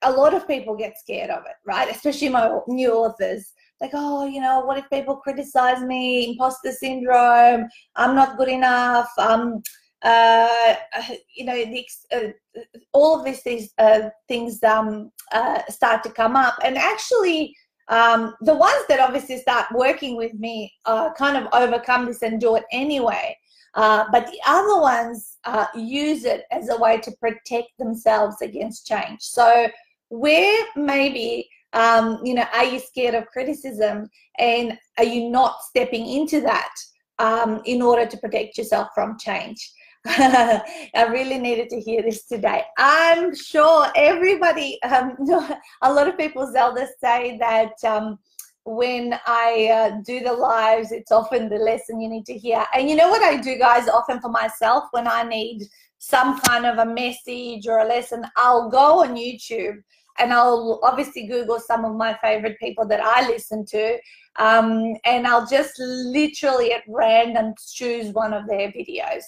a 0.03 0.13
lot 0.13 0.35
of 0.35 0.47
people 0.47 0.77
get 0.77 0.99
scared 0.99 1.31
of 1.31 1.45
it, 1.47 1.57
right? 1.65 1.91
Especially 1.91 2.29
my 2.29 2.59
new 2.69 2.93
authors 2.93 3.53
like, 3.83 3.91
oh, 3.95 4.27
you 4.27 4.41
know, 4.41 4.61
what 4.61 4.79
if 4.79 4.89
people 4.91 5.17
criticize 5.17 5.83
me? 5.83 6.31
Imposter 6.31 6.71
syndrome. 6.71 7.69
I'm 7.97 8.15
not 8.15 8.39
good 8.39 8.49
enough. 8.49 9.11
Um, 9.19 9.61
uh, 10.03 10.75
you 11.37 11.45
know, 11.45 11.55
the, 11.55 11.87
uh, 12.15 12.61
all 12.93 13.19
of 13.19 13.25
these 13.25 13.43
things, 13.43 13.71
uh, 13.79 14.09
things 14.29 14.63
um, 14.63 15.11
uh, 15.33 15.63
start 15.69 16.05
to 16.05 16.11
come 16.11 16.37
up. 16.37 16.55
And 16.63 16.79
actually, 16.79 17.57
um, 17.89 18.35
the 18.43 18.55
ones 18.55 18.85
that 18.89 19.01
obviously 19.01 19.39
start 19.39 19.67
working 19.75 20.17
with 20.17 20.33
me 20.35 20.73
uh, 20.87 21.13
kind 21.15 21.37
of 21.37 21.53
overcome 21.53 22.07
this 22.07 22.23
and 22.23 22.41
do 22.41 22.55
it 22.55 22.65
anyway. 22.71 23.37
Uh, 23.75 24.05
but 24.13 24.27
the 24.27 24.39
other 24.47 24.81
ones 24.81 25.39
use 25.75 26.25
it 26.25 26.45
as 26.51 26.69
a 26.69 26.77
way 26.77 26.99
to 27.01 27.11
protect 27.13 27.71
themselves 27.79 28.37
against 28.43 28.87
change. 28.87 29.21
So, 29.21 29.69
where 30.11 30.67
maybe 30.77 31.49
um, 31.73 32.21
you 32.23 32.35
know, 32.35 32.45
are 32.53 32.65
you 32.65 32.79
scared 32.79 33.15
of 33.15 33.27
criticism, 33.27 34.09
and 34.39 34.79
are 34.99 35.05
you 35.05 35.31
not 35.31 35.63
stepping 35.63 36.07
into 36.07 36.41
that 36.43 36.75
um, 37.19 37.63
in 37.65 37.81
order 37.81 38.07
to 38.07 38.17
protect 38.19 38.59
yourself 38.59 38.89
from 38.95 39.19
change? 39.19 39.73
I 40.07 41.07
really 41.11 41.39
needed 41.39 41.69
to 41.71 41.81
hear 41.81 42.03
this 42.03 42.25
today. 42.25 42.65
I'm 42.77 43.35
sure 43.35 43.87
everybody, 43.95 44.83
um, 44.83 45.17
a 45.83 45.93
lot 45.93 46.09
of 46.09 46.19
people, 46.19 46.51
Zelda, 46.53 46.89
say 47.01 47.39
that 47.39 47.73
um, 47.85 48.19
when 48.65 49.19
I 49.27 49.69
uh, 49.73 50.01
do 50.05 50.21
the 50.21 50.33
lives, 50.33 50.93
it's 50.93 51.11
often 51.11 51.49
the 51.49 51.57
lesson 51.57 52.01
you 52.01 52.09
need 52.09 52.27
to 52.27 52.39
hear. 52.39 52.65
And 52.75 52.89
you 52.89 52.97
know 52.97 53.09
what 53.09 53.23
I 53.23 53.37
do, 53.37 53.59
guys, 53.59 53.89
often 53.89 54.21
for 54.21 54.31
myself 54.31 54.85
when 54.93 55.09
I 55.09 55.25
need 55.25 55.65
some 55.99 56.41
kind 56.41 56.67
of 56.67 56.79
a 56.79 56.87
message 56.87 57.67
or 57.67 57.79
a 57.79 57.89
lesson, 57.89 58.25
I'll 58.37 58.71
go 58.71 59.03
on 59.03 59.17
YouTube 59.17 59.83
and 60.19 60.33
I'll 60.33 60.81
obviously 60.83 61.27
Google 61.27 61.59
some 61.59 61.85
of 61.85 61.97
my 61.97 62.17
favorite 62.23 62.59
people 62.59 62.87
that 62.89 63.01
I 63.01 63.27
listen 63.29 63.65
to, 63.67 63.99
um, 64.39 64.95
and 65.05 65.27
I'll 65.27 65.47
just 65.47 65.79
literally 65.79 66.73
at 66.73 66.83
random 66.89 67.55
choose 67.73 68.13
one 68.13 68.33
of 68.33 68.47
their 68.47 68.69
videos, 68.73 69.23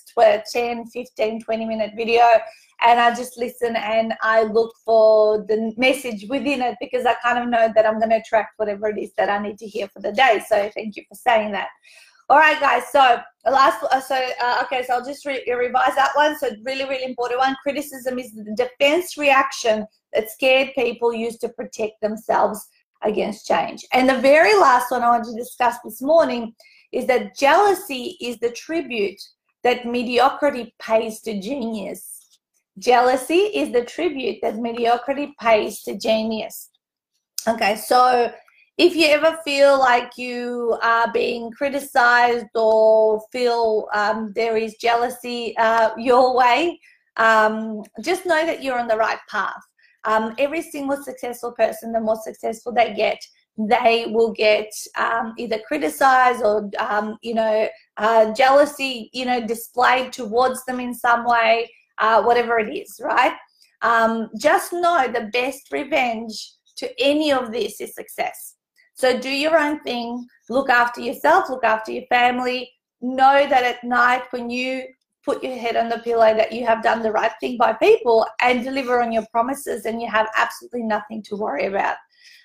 10, 0.50 0.86
15, 0.86 1.42
20 1.42 1.64
minute 1.66 1.92
video, 1.96 2.22
and 2.80 2.98
I 2.98 3.14
just 3.14 3.36
listen 3.36 3.76
and 3.76 4.14
I 4.22 4.44
look 4.44 4.74
for 4.84 5.44
the 5.46 5.72
message 5.76 6.26
within 6.28 6.62
it 6.62 6.76
because 6.80 7.04
I 7.04 7.14
kind 7.22 7.38
of 7.38 7.48
know 7.48 7.70
that 7.74 7.86
I'm 7.86 7.98
going 7.98 8.10
to 8.10 8.16
attract 8.16 8.54
whatever 8.58 8.88
it 8.88 8.98
is 8.98 9.12
that 9.16 9.28
I 9.28 9.38
need 9.38 9.58
to 9.58 9.66
hear 9.66 9.88
for 9.88 10.00
the 10.00 10.12
day. 10.12 10.42
So 10.48 10.70
thank 10.74 10.96
you 10.96 11.04
for 11.08 11.14
saying 11.14 11.52
that. 11.52 11.68
All 12.30 12.38
right, 12.38 12.58
guys. 12.58 12.84
So 12.90 13.20
last, 13.44 13.84
uh, 13.84 14.00
so 14.00 14.18
uh, 14.42 14.62
okay. 14.64 14.82
So 14.86 14.94
I'll 14.94 15.04
just 15.04 15.26
re 15.26 15.44
revise 15.46 15.94
that 15.94 16.12
one. 16.14 16.38
So 16.38 16.48
really, 16.64 16.84
really 16.84 17.04
important 17.04 17.38
one. 17.38 17.54
Criticism 17.62 18.18
is 18.18 18.32
the 18.32 18.54
defense 18.56 19.18
reaction 19.18 19.86
that 20.14 20.30
scared 20.30 20.70
people 20.74 21.12
use 21.12 21.36
to 21.38 21.50
protect 21.50 22.00
themselves 22.00 22.66
against 23.04 23.46
change. 23.46 23.84
And 23.92 24.08
the 24.08 24.18
very 24.18 24.54
last 24.54 24.90
one 24.90 25.02
I 25.02 25.10
want 25.10 25.24
to 25.24 25.36
discuss 25.36 25.76
this 25.84 26.02
morning 26.02 26.54
is 26.92 27.06
that 27.06 27.36
jealousy 27.36 28.16
is 28.20 28.38
the 28.38 28.50
tribute 28.50 29.20
that 29.62 29.86
mediocrity 29.86 30.74
pays 30.80 31.20
to 31.22 31.40
genius. 31.40 32.38
Jealousy 32.78 33.34
is 33.34 33.72
the 33.72 33.84
tribute 33.84 34.38
that 34.42 34.56
mediocrity 34.56 35.34
pays 35.40 35.82
to 35.82 35.96
genius. 35.96 36.70
Okay, 37.46 37.76
so 37.76 38.32
if 38.76 38.96
you 38.96 39.06
ever 39.06 39.38
feel 39.44 39.78
like 39.78 40.16
you 40.16 40.76
are 40.82 41.10
being 41.12 41.50
criticized 41.52 42.46
or 42.54 43.22
feel 43.30 43.88
um, 43.94 44.32
there 44.34 44.56
is 44.56 44.74
jealousy 44.80 45.56
uh, 45.58 45.90
your 45.96 46.36
way, 46.36 46.80
um, 47.16 47.82
just 48.00 48.26
know 48.26 48.44
that 48.44 48.62
you're 48.62 48.78
on 48.78 48.88
the 48.88 48.96
right 48.96 49.18
path. 49.28 49.62
Um, 50.04 50.34
every 50.38 50.62
single 50.62 51.02
successful 51.02 51.52
person, 51.52 51.92
the 51.92 52.00
more 52.00 52.20
successful 52.22 52.72
they 52.72 52.94
get, 52.94 53.18
they 53.56 54.06
will 54.08 54.32
get 54.32 54.68
um, 54.98 55.34
either 55.38 55.60
criticized 55.66 56.42
or 56.42 56.70
um, 56.78 57.16
you 57.22 57.34
know 57.34 57.68
uh, 57.96 58.32
jealousy 58.34 59.10
you 59.12 59.24
know 59.24 59.46
displayed 59.46 60.12
towards 60.12 60.64
them 60.64 60.80
in 60.80 60.92
some 60.92 61.24
way 61.24 61.70
uh, 61.98 62.22
whatever 62.22 62.58
it 62.58 62.74
is 62.74 63.00
right? 63.02 63.34
Um, 63.82 64.30
just 64.38 64.72
know 64.72 65.06
the 65.06 65.30
best 65.32 65.70
revenge 65.70 66.52
to 66.76 66.90
any 66.98 67.32
of 67.32 67.52
this 67.52 67.80
is 67.80 67.94
success. 67.94 68.56
So 68.94 69.18
do 69.18 69.30
your 69.30 69.56
own 69.56 69.80
thing 69.80 70.26
look 70.48 70.68
after 70.68 71.00
yourself 71.00 71.48
look 71.48 71.64
after 71.64 71.92
your 71.92 72.06
family 72.08 72.70
know 73.00 73.46
that 73.48 73.64
at 73.64 73.84
night 73.84 74.22
when 74.30 74.50
you 74.50 74.84
put 75.24 75.42
your 75.42 75.56
head 75.56 75.76
on 75.76 75.88
the 75.88 75.98
pillow 75.98 76.34
that 76.34 76.52
you 76.52 76.66
have 76.66 76.82
done 76.82 77.02
the 77.02 77.12
right 77.12 77.32
thing 77.40 77.56
by 77.56 77.72
people 77.72 78.26
and 78.40 78.62
deliver 78.62 79.02
on 79.02 79.12
your 79.12 79.26
promises 79.30 79.86
and 79.86 80.00
you 80.00 80.08
have 80.08 80.28
absolutely 80.36 80.82
nothing 80.82 81.22
to 81.22 81.36
worry 81.36 81.66
about. 81.66 81.96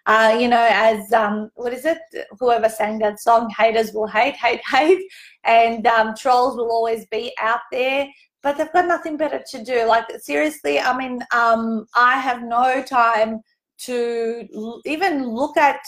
Uh, 0.06 0.36
you 0.40 0.48
know, 0.48 0.68
as 0.72 1.12
um, 1.14 1.52
what 1.56 1.74
is 1.74 1.86
it? 1.86 2.00
Whoever 2.40 2.70
sang 2.70 3.00
that 3.00 3.20
song, 3.20 3.50
haters 3.56 3.92
will 3.94 4.08
hate, 4.08 4.36
hate, 4.36 4.62
hate, 4.66 5.04
and 5.44 5.86
um, 5.86 6.16
trolls 6.16 6.56
will 6.56 6.72
always 6.72 7.06
be 7.08 7.34
out 7.40 7.60
there, 7.72 8.08
but 8.42 8.58
they've 8.58 8.72
got 8.72 8.88
nothing 8.88 9.18
better 9.18 9.44
to 9.52 9.64
do. 9.64 9.86
Like 9.86 10.06
seriously, 10.20 10.80
I 10.80 10.98
mean, 10.98 11.22
um, 11.34 11.86
I 11.96 12.18
have 12.18 12.42
no 12.42 12.82
time 12.82 13.42
to 13.80 14.82
even 14.86 15.30
look 15.30 15.58
at 15.58 15.80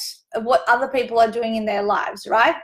what 0.41 0.63
other 0.67 0.87
people 0.87 1.19
are 1.19 1.31
doing 1.31 1.55
in 1.55 1.65
their 1.65 1.83
lives, 1.83 2.27
right? 2.27 2.55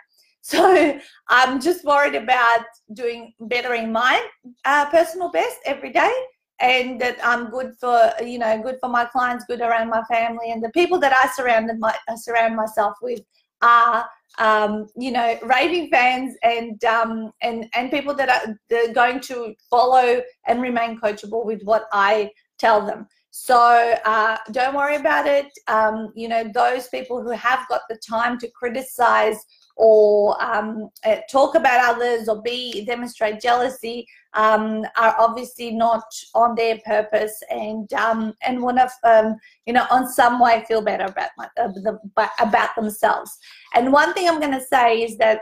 So 0.47 0.97
I'm 1.27 1.60
just 1.60 1.83
worried 1.83 2.15
about 2.15 2.65
doing 2.93 3.33
bettering 3.39 3.91
my 3.91 4.25
uh, 4.63 4.86
personal 4.89 5.29
best 5.29 5.57
every 5.65 5.91
day 5.91 6.13
and 6.60 6.99
that 7.01 7.17
I'm 7.21 7.49
good 7.49 7.73
for 7.79 8.13
you 8.23 8.39
know 8.39 8.62
good 8.63 8.77
for 8.79 8.89
my 8.89 9.05
clients, 9.05 9.45
good 9.45 9.62
around 9.62 9.89
my 9.89 10.03
family, 10.03 10.51
and 10.51 10.63
the 10.63 10.69
people 10.69 10.99
that 10.99 11.13
I 11.13 11.27
surrounded 11.36 11.79
my 11.79 11.93
I 12.07 12.15
surround 12.15 12.55
myself 12.55 12.95
with 13.01 13.21
are 13.62 14.07
um, 14.39 14.88
you 14.95 15.12
know 15.12 15.38
raving 15.43 15.89
fans 15.89 16.36
and 16.43 16.81
um, 16.86 17.31
and 17.41 17.67
and 17.75 17.91
people 17.91 18.13
that 18.15 18.29
are 18.29 18.93
going 18.93 19.19
to 19.31 19.53
follow 19.69 20.21
and 20.47 20.62
remain 20.62 20.97
coachable 20.99 21.45
with 21.45 21.62
what 21.63 21.88
I 21.91 22.31
tell 22.57 22.86
them. 22.86 23.05
So 23.31 23.95
uh, 24.05 24.37
don't 24.51 24.75
worry 24.75 24.95
about 24.95 25.27
it. 25.27 25.51
Um, 25.67 26.11
you 26.15 26.27
know 26.27 26.49
those 26.53 26.87
people 26.87 27.21
who 27.21 27.31
have 27.31 27.67
got 27.69 27.81
the 27.89 27.99
time 28.07 28.37
to 28.39 28.49
criticize 28.51 29.37
or 29.75 30.41
um, 30.43 30.89
uh, 31.05 31.17
talk 31.29 31.55
about 31.55 31.95
others 31.95 32.27
or 32.27 32.41
be 32.41 32.83
demonstrate 32.85 33.39
jealousy 33.39 34.07
um, 34.33 34.83
are 34.97 35.15
obviously 35.19 35.71
not 35.71 36.03
on 36.33 36.55
their 36.55 36.79
purpose 36.85 37.35
and 37.49 37.91
um, 37.93 38.33
and 38.41 38.61
want 38.61 38.77
to 38.77 38.89
um, 39.03 39.35
you 39.65 39.73
know 39.73 39.85
on 39.91 40.07
some 40.09 40.39
way 40.39 40.63
feel 40.67 40.81
better 40.81 41.05
about 41.05 41.29
my, 41.37 41.45
uh, 41.59 41.67
the, 41.67 41.99
about 42.39 42.75
themselves. 42.75 43.37
And 43.75 43.93
one 43.93 44.13
thing 44.13 44.27
I'm 44.27 44.39
going 44.39 44.51
to 44.51 44.65
say 44.65 45.03
is 45.03 45.17
that 45.17 45.41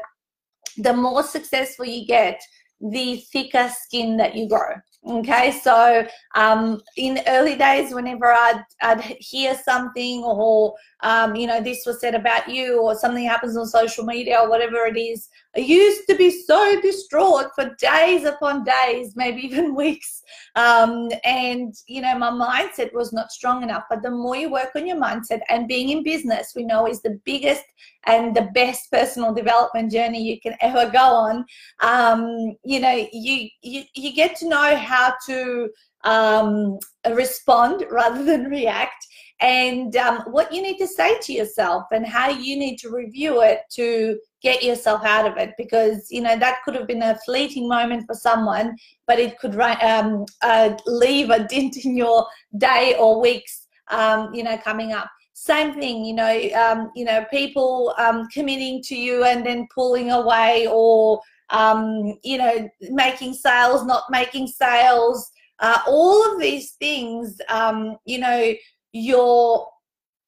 the 0.77 0.93
more 0.93 1.23
successful 1.23 1.85
you 1.85 2.05
get, 2.05 2.41
the 2.81 3.23
thicker 3.31 3.69
skin 3.69 4.17
that 4.17 4.35
you 4.35 4.49
grow. 4.49 4.75
Okay, 5.07 5.51
so 5.51 6.03
um, 6.33 6.81
in 6.97 7.19
early 7.27 7.55
days, 7.55 7.93
whenever 7.93 8.31
I'd, 8.31 8.63
I'd 8.81 9.01
hear 9.01 9.55
something 9.55 10.23
or, 10.23 10.73
um, 11.05 11.35
you 11.35 11.45
know, 11.45 11.61
this 11.61 11.85
was 11.85 12.01
said 12.01 12.15
about 12.15 12.49
you 12.49 12.81
or 12.81 12.95
something 12.95 13.23
happens 13.23 13.55
on 13.55 13.67
social 13.67 14.03
media 14.03 14.39
or 14.41 14.49
whatever 14.49 14.87
it 14.87 14.97
is, 14.97 15.29
I 15.55 15.59
used 15.59 16.07
to 16.09 16.15
be 16.15 16.31
so 16.31 16.81
distraught 16.81 17.51
for 17.53 17.75
days 17.79 18.25
upon 18.25 18.63
days, 18.63 19.13
maybe 19.15 19.41
even 19.45 19.75
weeks. 19.75 20.23
Um, 20.55 21.11
and, 21.23 21.75
you 21.85 22.01
know, 22.01 22.17
my 22.17 22.31
mindset 22.31 22.91
was 22.91 23.13
not 23.13 23.31
strong 23.31 23.61
enough. 23.61 23.83
But 23.87 24.01
the 24.01 24.09
more 24.09 24.35
you 24.35 24.49
work 24.49 24.71
on 24.75 24.87
your 24.87 24.97
mindset 24.97 25.41
and 25.47 25.67
being 25.67 25.89
in 25.89 26.03
business, 26.03 26.53
we 26.55 26.63
know 26.63 26.87
is 26.87 27.03
the 27.03 27.19
biggest 27.23 27.63
and 28.07 28.35
the 28.35 28.49
best 28.55 28.91
personal 28.91 29.31
development 29.31 29.91
journey 29.91 30.23
you 30.23 30.41
can 30.41 30.55
ever 30.59 30.89
go 30.89 31.05
on. 31.05 31.45
Um, 31.83 32.55
you 32.63 32.79
know, 32.79 33.07
you, 33.13 33.47
you, 33.61 33.83
you 33.93 34.11
get 34.11 34.35
to 34.37 34.49
know 34.49 34.75
how 34.75 35.13
to 35.27 35.69
um, 36.05 36.79
respond 37.13 37.85
rather 37.91 38.23
than 38.23 38.45
react. 38.45 39.05
And 39.41 39.95
um, 39.97 40.19
what 40.27 40.53
you 40.53 40.61
need 40.61 40.77
to 40.77 40.87
say 40.87 41.19
to 41.19 41.33
yourself 41.33 41.83
and 41.91 42.07
how 42.07 42.29
you 42.29 42.57
need 42.57 42.77
to 42.77 42.89
review 42.89 43.41
it 43.41 43.61
to 43.71 44.17
get 44.41 44.63
yourself 44.63 45.03
out 45.03 45.29
of 45.29 45.37
it. 45.37 45.51
Because 45.57 46.07
you 46.09 46.21
know 46.21 46.37
that 46.37 46.59
could 46.63 46.75
have 46.75 46.87
been 46.87 47.03
a 47.03 47.19
fleeting 47.25 47.67
moment 47.67 48.05
for 48.07 48.15
someone 48.15 48.77
but 49.07 49.19
it 49.19 49.37
could 49.39 49.59
um, 49.59 50.25
uh, 50.41 50.75
leave 50.85 51.29
a 51.29 51.43
dent 51.43 51.77
in 51.85 51.95
your 51.95 52.25
day 52.57 52.95
or 52.97 53.21
weeks 53.21 53.67
um, 53.91 54.33
you 54.33 54.43
know 54.43 54.57
coming 54.57 54.93
up. 54.93 55.09
Same 55.33 55.73
thing 55.73 56.05
you 56.05 56.13
know 56.13 56.49
um, 56.53 56.91
you 56.95 57.05
know 57.05 57.25
people 57.29 57.93
um, 57.97 58.27
committing 58.29 58.81
to 58.83 58.95
you 58.95 59.25
and 59.25 59.45
then 59.45 59.67
pulling 59.73 60.11
away 60.11 60.67
or 60.71 61.19
um, 61.49 62.17
you 62.23 62.37
know 62.37 62.69
making 62.89 63.33
sales 63.33 63.85
not 63.85 64.03
making 64.09 64.47
sales 64.47 65.29
uh, 65.59 65.79
all 65.87 66.33
of 66.33 66.39
these 66.39 66.71
things 66.73 67.39
um, 67.49 67.97
you 68.05 68.19
know 68.19 68.53
your 68.93 69.67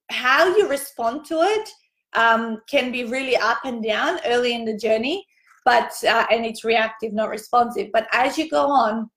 how 0.09 0.55
you 0.55 0.69
respond 0.69 1.25
to 1.25 1.41
it 1.41 1.69
um, 2.13 2.61
can 2.69 2.91
be 2.91 3.05
really 3.05 3.35
up 3.35 3.59
and 3.65 3.83
down 3.83 4.19
early 4.25 4.53
in 4.53 4.65
the 4.65 4.77
journey, 4.77 5.25
but 5.65 5.91
uh, 6.03 6.25
and 6.31 6.45
it's 6.45 6.63
reactive, 6.63 7.13
not 7.13 7.29
responsive. 7.29 7.89
But 7.93 8.07
as 8.11 8.37
you 8.37 8.49
go 8.49 8.67
on, 8.67 9.09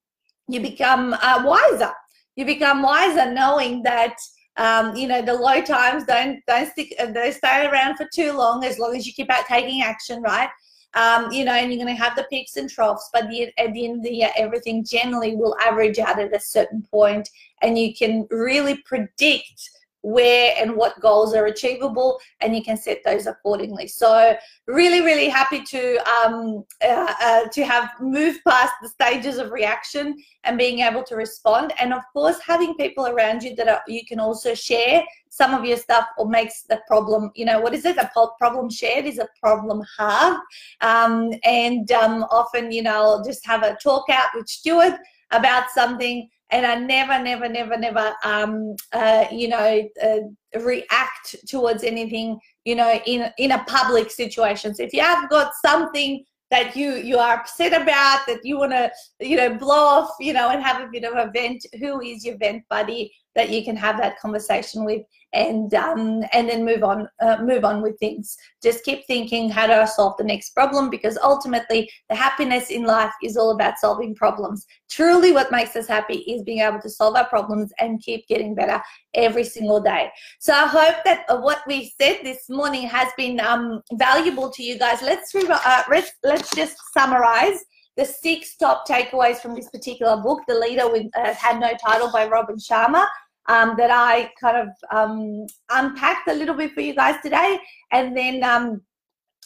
you 0.48 0.60
become 0.60 1.14
uh, 1.14 1.42
wiser. 1.44 1.92
You 2.36 2.44
become 2.44 2.82
wiser, 2.82 3.32
knowing 3.32 3.82
that 3.82 4.16
um, 4.56 4.94
you 4.96 5.06
know 5.06 5.22
the 5.22 5.34
low 5.34 5.62
times 5.62 6.04
don't 6.04 6.40
don't 6.46 6.70
stick 6.70 6.94
uh, 6.98 7.06
they 7.06 7.30
stay 7.30 7.66
around 7.66 7.96
for 7.96 8.08
too 8.14 8.32
long. 8.32 8.64
As 8.64 8.78
long 8.78 8.96
as 8.96 9.06
you 9.06 9.12
keep 9.12 9.30
out 9.30 9.46
taking 9.46 9.82
action, 9.82 10.22
right? 10.22 10.48
Um, 10.94 11.30
you 11.30 11.44
know, 11.44 11.52
and 11.52 11.72
you're 11.72 11.82
going 11.82 11.96
to 11.96 12.02
have 12.02 12.16
the 12.16 12.26
peaks 12.30 12.56
and 12.56 12.68
troughs, 12.68 13.10
but 13.12 13.28
the, 13.28 13.52
at 13.58 13.72
the 13.72 13.84
end 13.84 13.98
of 13.98 14.02
the 14.02 14.12
year, 14.12 14.30
everything 14.36 14.84
generally 14.84 15.36
will 15.36 15.56
average 15.60 16.00
out 16.00 16.18
at 16.18 16.34
a 16.34 16.40
certain 16.40 16.82
point, 16.90 17.28
and 17.62 17.78
you 17.78 17.94
can 17.94 18.26
really 18.30 18.78
predict 18.78 19.70
where 20.02 20.54
and 20.58 20.74
what 20.74 21.00
goals 21.00 21.34
are 21.34 21.46
achievable 21.46 22.18
and 22.40 22.56
you 22.56 22.62
can 22.62 22.76
set 22.76 23.02
those 23.04 23.26
accordingly. 23.26 23.86
So 23.86 24.34
really 24.66 25.02
really 25.02 25.28
happy 25.28 25.62
to 25.62 25.96
um, 26.08 26.64
uh, 26.82 27.14
uh, 27.20 27.48
to 27.48 27.64
have 27.64 27.90
moved 28.00 28.40
past 28.46 28.72
the 28.80 28.88
stages 28.88 29.38
of 29.38 29.50
reaction 29.50 30.16
and 30.44 30.56
being 30.56 30.80
able 30.80 31.02
to 31.04 31.16
respond 31.16 31.72
and 31.78 31.92
of 31.92 32.02
course 32.12 32.38
having 32.44 32.74
people 32.74 33.06
around 33.06 33.42
you 33.42 33.54
that 33.56 33.68
are, 33.68 33.82
you 33.86 34.04
can 34.06 34.20
also 34.20 34.54
share 34.54 35.04
some 35.30 35.54
of 35.54 35.64
your 35.64 35.76
stuff 35.76 36.06
or 36.18 36.28
makes 36.28 36.62
the 36.68 36.80
problem 36.86 37.30
you 37.34 37.44
know 37.44 37.60
what 37.60 37.74
is 37.74 37.84
it 37.84 37.96
a 37.96 38.10
problem 38.38 38.68
shared 38.68 39.06
is 39.06 39.18
a 39.18 39.28
problem 39.40 39.82
halved 39.98 40.40
um, 40.82 41.30
and 41.44 41.90
um, 41.92 42.24
often 42.30 42.70
you 42.70 42.82
know 42.82 42.94
I'll 42.94 43.24
just 43.24 43.46
have 43.46 43.62
a 43.62 43.76
talk 43.82 44.10
out 44.10 44.28
with 44.34 44.48
Stuart 44.48 44.94
about 45.30 45.70
something 45.70 46.28
and 46.52 46.66
I 46.66 46.74
never, 46.74 47.22
never, 47.22 47.48
never, 47.48 47.76
never, 47.76 48.14
um, 48.24 48.74
uh, 48.92 49.26
you 49.30 49.48
know, 49.48 49.88
uh, 50.02 50.60
react 50.60 51.36
towards 51.46 51.84
anything, 51.84 52.38
you 52.64 52.74
know, 52.74 53.00
in 53.06 53.30
in 53.38 53.52
a 53.52 53.64
public 53.64 54.10
situation. 54.10 54.74
So 54.74 54.82
if 54.82 54.92
you 54.92 55.00
have 55.00 55.30
got 55.30 55.52
something 55.64 56.24
that 56.50 56.74
you 56.74 56.94
you 56.94 57.18
are 57.18 57.36
upset 57.36 57.80
about, 57.80 58.26
that 58.26 58.40
you 58.42 58.58
want 58.58 58.72
to, 58.72 58.90
you 59.20 59.36
know, 59.36 59.54
blow 59.54 59.76
off, 59.76 60.10
you 60.18 60.32
know, 60.32 60.50
and 60.50 60.62
have 60.62 60.82
a 60.82 60.90
bit 60.90 61.04
of 61.04 61.14
a 61.14 61.30
vent, 61.30 61.64
who 61.78 62.00
is 62.00 62.24
your 62.24 62.36
vent 62.38 62.64
buddy 62.68 63.12
that 63.36 63.50
you 63.50 63.64
can 63.64 63.76
have 63.76 63.96
that 63.98 64.18
conversation 64.18 64.84
with? 64.84 65.02
And 65.32 65.72
um, 65.74 66.24
and 66.32 66.48
then 66.48 66.64
move 66.64 66.82
on 66.82 67.08
uh, 67.20 67.38
move 67.42 67.64
on 67.64 67.82
with 67.82 67.98
things. 67.98 68.36
Just 68.62 68.84
keep 68.84 69.06
thinking 69.06 69.48
how 69.50 69.66
do 69.66 69.72
i 69.72 69.84
solve 69.84 70.16
the 70.18 70.24
next 70.24 70.50
problem 70.50 70.90
because 70.90 71.18
ultimately 71.22 71.90
the 72.08 72.16
happiness 72.16 72.70
in 72.70 72.84
life 72.84 73.12
is 73.22 73.36
all 73.36 73.52
about 73.52 73.78
solving 73.78 74.14
problems. 74.14 74.66
Truly 74.90 75.32
what 75.32 75.52
makes 75.52 75.76
us 75.76 75.86
happy 75.86 76.18
is 76.18 76.42
being 76.42 76.60
able 76.60 76.80
to 76.80 76.90
solve 76.90 77.16
our 77.16 77.28
problems 77.28 77.72
and 77.78 78.02
keep 78.02 78.26
getting 78.26 78.54
better 78.54 78.82
every 79.14 79.44
single 79.44 79.80
day. 79.80 80.10
So 80.40 80.52
i 80.52 80.66
hope 80.66 80.96
that 81.04 81.24
uh, 81.28 81.38
what 81.38 81.62
we 81.66 81.92
said 82.00 82.20
this 82.22 82.48
morning 82.48 82.88
has 82.88 83.08
been 83.16 83.40
um, 83.40 83.82
valuable 83.92 84.50
to 84.50 84.62
you 84.62 84.78
guys. 84.78 85.02
Let's 85.02 85.34
uh, 85.34 85.82
let's, 85.90 86.10
let's 86.24 86.50
just 86.54 86.76
summarize 86.92 87.58
the 87.96 88.04
six 88.04 88.56
top 88.56 88.88
takeaways 88.88 89.36
from 89.36 89.54
this 89.54 89.68
particular 89.68 90.16
book, 90.22 90.40
The 90.48 90.54
Leader 90.54 90.90
with 90.90 91.06
uh, 91.16 91.34
Had 91.34 91.60
No 91.60 91.72
Title 91.84 92.10
by 92.10 92.26
Robin 92.26 92.56
Sharma 92.56 93.06
um, 93.48 93.74
that 93.76 93.90
I 93.90 94.30
kind 94.40 94.56
of 94.56 94.68
um, 94.90 95.46
unpacked 95.70 96.28
a 96.28 96.34
little 96.34 96.54
bit 96.54 96.72
for 96.72 96.80
you 96.80 96.94
guys 96.94 97.16
today, 97.22 97.58
and 97.92 98.16
then 98.16 98.44
um, 98.44 98.82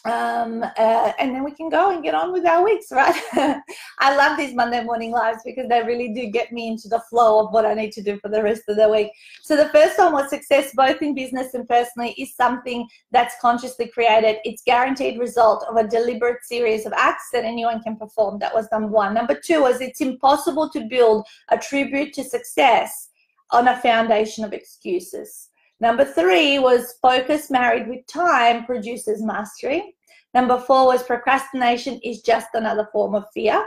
um, 0.05 0.63
uh, 0.63 1.13
and 1.19 1.35
then 1.35 1.45
we 1.45 1.53
can 1.53 1.71
go 1.71 1.91
and 1.91 2.03
get 2.03 2.15
on 2.15 2.31
with 2.31 2.45
our 2.45 2.63
weeks, 2.63 2.89
right? 2.93 3.19
I 3.99 4.15
love 4.15 4.37
these 4.37 4.55
Monday 4.55 4.85
morning 4.85 5.13
lives 5.13 5.39
because 5.47 5.67
they 5.69 5.83
really 5.83 6.13
do 6.13 6.27
get 6.27 6.53
me 6.53 6.69
into 6.69 6.89
the 6.89 7.03
flow 7.09 7.41
of 7.41 7.55
what 7.55 7.65
I 7.65 7.73
need 7.73 7.93
to 7.93 8.03
do 8.03 8.19
for 8.21 8.29
the 8.29 8.43
rest 8.43 8.63
of 8.69 8.77
the 8.77 8.89
week. 8.89 9.11
So 9.43 9.57
the 9.57 9.71
first 9.71 9.99
one 9.99 10.13
was 10.13 10.29
success, 10.29 10.73
both 10.75 11.01
in 11.01 11.15
business 11.15 11.55
and 11.55 11.67
personally, 11.67 12.15
is 12.19 12.37
something 12.37 12.87
that's 13.13 13.35
consciously 13.41 13.89
created. 13.89 14.37
It's 14.45 14.63
guaranteed 14.67 15.19
result 15.19 15.65
of 15.71 15.77
a 15.77 15.89
deliberate 15.89 16.45
series 16.45 16.85
of 16.85 16.93
acts 16.93 17.31
that 17.33 17.45
anyone 17.45 17.83
can 17.83 17.97
perform. 17.97 18.39
That 18.41 18.55
was 18.55 18.69
number 18.71 18.89
one. 18.89 19.15
Number 19.15 19.41
two 19.43 19.63
was 19.63 19.81
it's 19.81 20.03
impossible 20.03 20.69
to 20.71 20.87
build 20.87 21.27
a 21.51 21.57
tribute 21.57 22.13
to 22.15 22.25
success 22.25 23.09
on 23.51 23.69
a 23.69 23.77
foundation 23.79 24.45
of 24.45 24.53
excuses. 24.53 25.49
Number 25.81 26.05
three 26.05 26.59
was 26.59 26.95
focus 27.03 27.51
married 27.51 27.89
with 27.89 28.07
time 28.07 28.65
produces 28.65 29.23
mastery. 29.23 29.95
Number 30.33 30.59
four 30.59 30.87
was 30.87 31.03
procrastination 31.03 32.01
is 32.03 32.23
just 32.23 32.49
another 32.55 32.89
form 32.93 33.15
of 33.15 33.25
fear. 33.33 33.65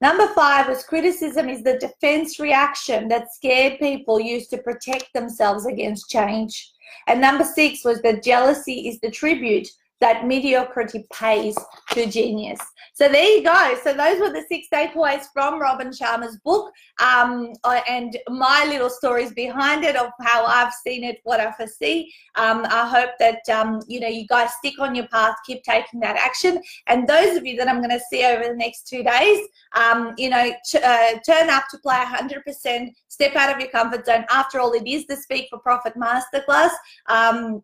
Number 0.00 0.28
five 0.28 0.68
was 0.68 0.84
criticism 0.84 1.48
is 1.48 1.62
the 1.62 1.78
defense 1.78 2.38
reaction 2.38 3.08
that 3.08 3.32
scared 3.32 3.78
people 3.78 4.20
use 4.20 4.46
to 4.48 4.58
protect 4.58 5.12
themselves 5.12 5.66
against 5.66 6.08
change. 6.08 6.72
And 7.06 7.20
number 7.20 7.44
six 7.44 7.84
was 7.84 8.00
that 8.02 8.22
jealousy 8.22 8.88
is 8.88 9.00
the 9.00 9.10
tribute 9.10 9.68
that 10.04 10.26
mediocrity 10.26 11.06
pays 11.14 11.56
to 11.92 12.04
genius. 12.04 12.60
So 12.92 13.08
there 13.08 13.24
you 13.24 13.42
go. 13.42 13.74
So 13.82 13.94
those 13.94 14.20
were 14.20 14.30
the 14.30 14.44
six 14.50 14.66
takeaways 14.70 15.24
from 15.32 15.58
Robin 15.58 15.88
Sharma's 15.88 16.36
book 16.44 16.70
um, 17.00 17.54
uh, 17.64 17.80
and 17.88 18.14
my 18.28 18.66
little 18.68 18.90
stories 18.90 19.32
behind 19.32 19.82
it 19.82 19.96
of 19.96 20.10
how 20.20 20.44
I've 20.44 20.74
seen 20.74 21.04
it, 21.04 21.20
what 21.24 21.40
I 21.40 21.52
foresee. 21.52 22.12
Um, 22.34 22.66
I 22.66 22.86
hope 22.86 23.12
that, 23.18 23.48
um, 23.48 23.80
you 23.88 23.98
know, 23.98 24.08
you 24.08 24.26
guys 24.26 24.52
stick 24.58 24.74
on 24.78 24.94
your 24.94 25.08
path, 25.08 25.36
keep 25.46 25.62
taking 25.62 26.00
that 26.00 26.16
action. 26.16 26.60
And 26.86 27.08
those 27.08 27.38
of 27.38 27.46
you 27.46 27.56
that 27.56 27.66
I'm 27.66 27.78
going 27.78 27.98
to 27.98 28.04
see 28.10 28.26
over 28.26 28.46
the 28.46 28.56
next 28.56 28.86
two 28.86 29.02
days, 29.02 29.48
um, 29.74 30.12
you 30.18 30.28
know, 30.28 30.52
uh, 30.84 31.12
turn 31.26 31.48
up 31.48 31.64
to 31.70 31.78
play 31.78 31.96
100%, 31.96 32.92
step 33.08 33.36
out 33.36 33.54
of 33.54 33.58
your 33.58 33.70
comfort 33.70 34.04
zone. 34.04 34.26
After 34.28 34.60
all, 34.60 34.72
it 34.72 34.86
is 34.86 35.06
the 35.06 35.16
Speak 35.16 35.46
for 35.48 35.60
Profit 35.60 35.94
Masterclass. 35.96 36.72
Um, 37.08 37.62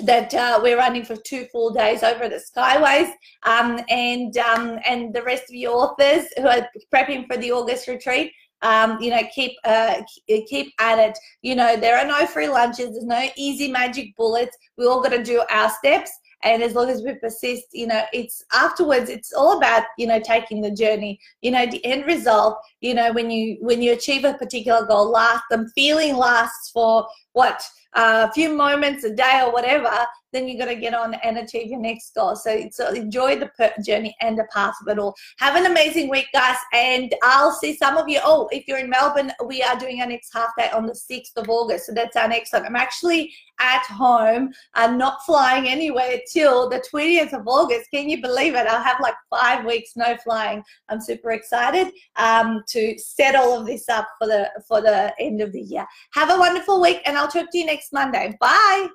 that 0.00 0.32
uh, 0.34 0.60
we're 0.62 0.76
running 0.76 1.04
for 1.04 1.16
two 1.16 1.46
full 1.52 1.72
days 1.72 2.02
over 2.02 2.24
at 2.24 2.30
the 2.30 2.36
Skyways, 2.36 3.12
um, 3.44 3.80
and 3.88 4.36
um, 4.38 4.78
and 4.86 5.14
the 5.14 5.22
rest 5.22 5.44
of 5.44 5.54
you 5.54 5.70
authors 5.70 6.26
who 6.36 6.46
are 6.46 6.68
prepping 6.92 7.26
for 7.26 7.36
the 7.36 7.52
August 7.52 7.88
retreat. 7.88 8.32
Um, 8.62 9.00
you 9.00 9.10
know, 9.10 9.22
keep 9.34 9.52
uh, 9.64 10.02
keep 10.26 10.72
at 10.78 10.98
it. 10.98 11.18
You 11.42 11.56
know, 11.56 11.76
there 11.76 11.98
are 11.98 12.06
no 12.06 12.26
free 12.26 12.48
lunches. 12.48 12.90
There's 12.92 13.04
no 13.04 13.26
easy 13.36 13.70
magic 13.70 14.16
bullets. 14.16 14.56
We 14.76 14.86
all 14.86 15.02
got 15.02 15.10
to 15.10 15.22
do 15.22 15.42
our 15.50 15.68
steps, 15.70 16.12
and 16.44 16.62
as 16.62 16.74
long 16.74 16.88
as 16.88 17.02
we 17.02 17.14
persist, 17.14 17.66
you 17.72 17.86
know, 17.86 18.04
it's 18.12 18.44
afterwards. 18.52 19.10
It's 19.10 19.32
all 19.32 19.58
about 19.58 19.84
you 19.98 20.06
know 20.06 20.20
taking 20.20 20.60
the 20.60 20.70
journey. 20.70 21.18
You 21.40 21.50
know, 21.50 21.66
the 21.66 21.84
end 21.84 22.06
result. 22.06 22.58
You 22.80 22.94
know, 22.94 23.12
when 23.12 23.30
you 23.30 23.58
when 23.60 23.82
you 23.82 23.92
achieve 23.92 24.24
a 24.24 24.34
particular 24.34 24.86
goal, 24.86 25.10
last 25.10 25.42
them 25.50 25.70
feeling 25.74 26.16
lasts 26.16 26.70
for 26.70 27.06
what 27.32 27.62
a 27.94 28.32
few 28.32 28.54
moments 28.54 29.04
a 29.04 29.14
day 29.14 29.42
or 29.44 29.52
whatever, 29.52 29.90
then 30.32 30.48
you're 30.48 30.64
going 30.64 30.74
to 30.74 30.80
get 30.80 30.94
on 30.94 31.14
and 31.14 31.38
achieve 31.38 31.68
your 31.68 31.80
next 31.80 32.14
goal. 32.14 32.34
So, 32.34 32.68
so 32.70 32.88
enjoy 32.92 33.38
the 33.38 33.50
journey 33.84 34.16
and 34.20 34.38
the 34.38 34.46
path 34.52 34.74
of 34.80 34.88
it 34.88 34.98
all. 34.98 35.14
Have 35.38 35.56
an 35.56 35.66
amazing 35.66 36.08
week, 36.08 36.26
guys, 36.32 36.56
and 36.72 37.14
I'll 37.22 37.52
see 37.52 37.76
some 37.76 37.98
of 37.98 38.08
you. 38.08 38.20
Oh, 38.24 38.48
if 38.50 38.66
you're 38.66 38.78
in 38.78 38.88
Melbourne, 38.88 39.32
we 39.44 39.62
are 39.62 39.78
doing 39.78 40.00
our 40.00 40.06
next 40.06 40.32
half 40.32 40.50
day 40.56 40.70
on 40.70 40.86
the 40.86 40.94
6th 40.94 41.36
of 41.36 41.48
August. 41.48 41.86
So 41.86 41.92
that's 41.92 42.16
our 42.16 42.28
next 42.28 42.52
one. 42.52 42.64
I'm 42.64 42.76
actually 42.76 43.32
at 43.60 43.84
home. 43.84 44.52
I'm 44.74 44.98
not 44.98 45.22
flying 45.24 45.68
anywhere 45.68 46.18
till 46.30 46.68
the 46.68 46.82
20th 46.92 47.32
of 47.32 47.46
August. 47.46 47.90
Can 47.92 48.08
you 48.08 48.20
believe 48.20 48.54
it? 48.54 48.66
I'll 48.66 48.82
have 48.82 49.00
like 49.00 49.14
five 49.30 49.64
weeks 49.64 49.92
no 49.96 50.16
flying. 50.16 50.62
I'm 50.88 51.00
super 51.00 51.32
excited 51.32 51.92
um, 52.16 52.62
to 52.68 52.98
set 52.98 53.34
all 53.34 53.60
of 53.60 53.66
this 53.66 53.88
up 53.88 54.08
for 54.18 54.26
the 54.26 54.50
for 54.66 54.80
the 54.80 55.14
end 55.20 55.40
of 55.40 55.52
the 55.52 55.60
year. 55.60 55.86
Have 56.14 56.30
a 56.30 56.38
wonderful 56.38 56.80
week, 56.80 57.00
and 57.04 57.16
I'll 57.22 57.28
talk 57.28 57.52
to 57.52 57.58
you 57.58 57.66
next 57.66 57.92
Monday. 57.92 58.36
Bye. 58.40 58.88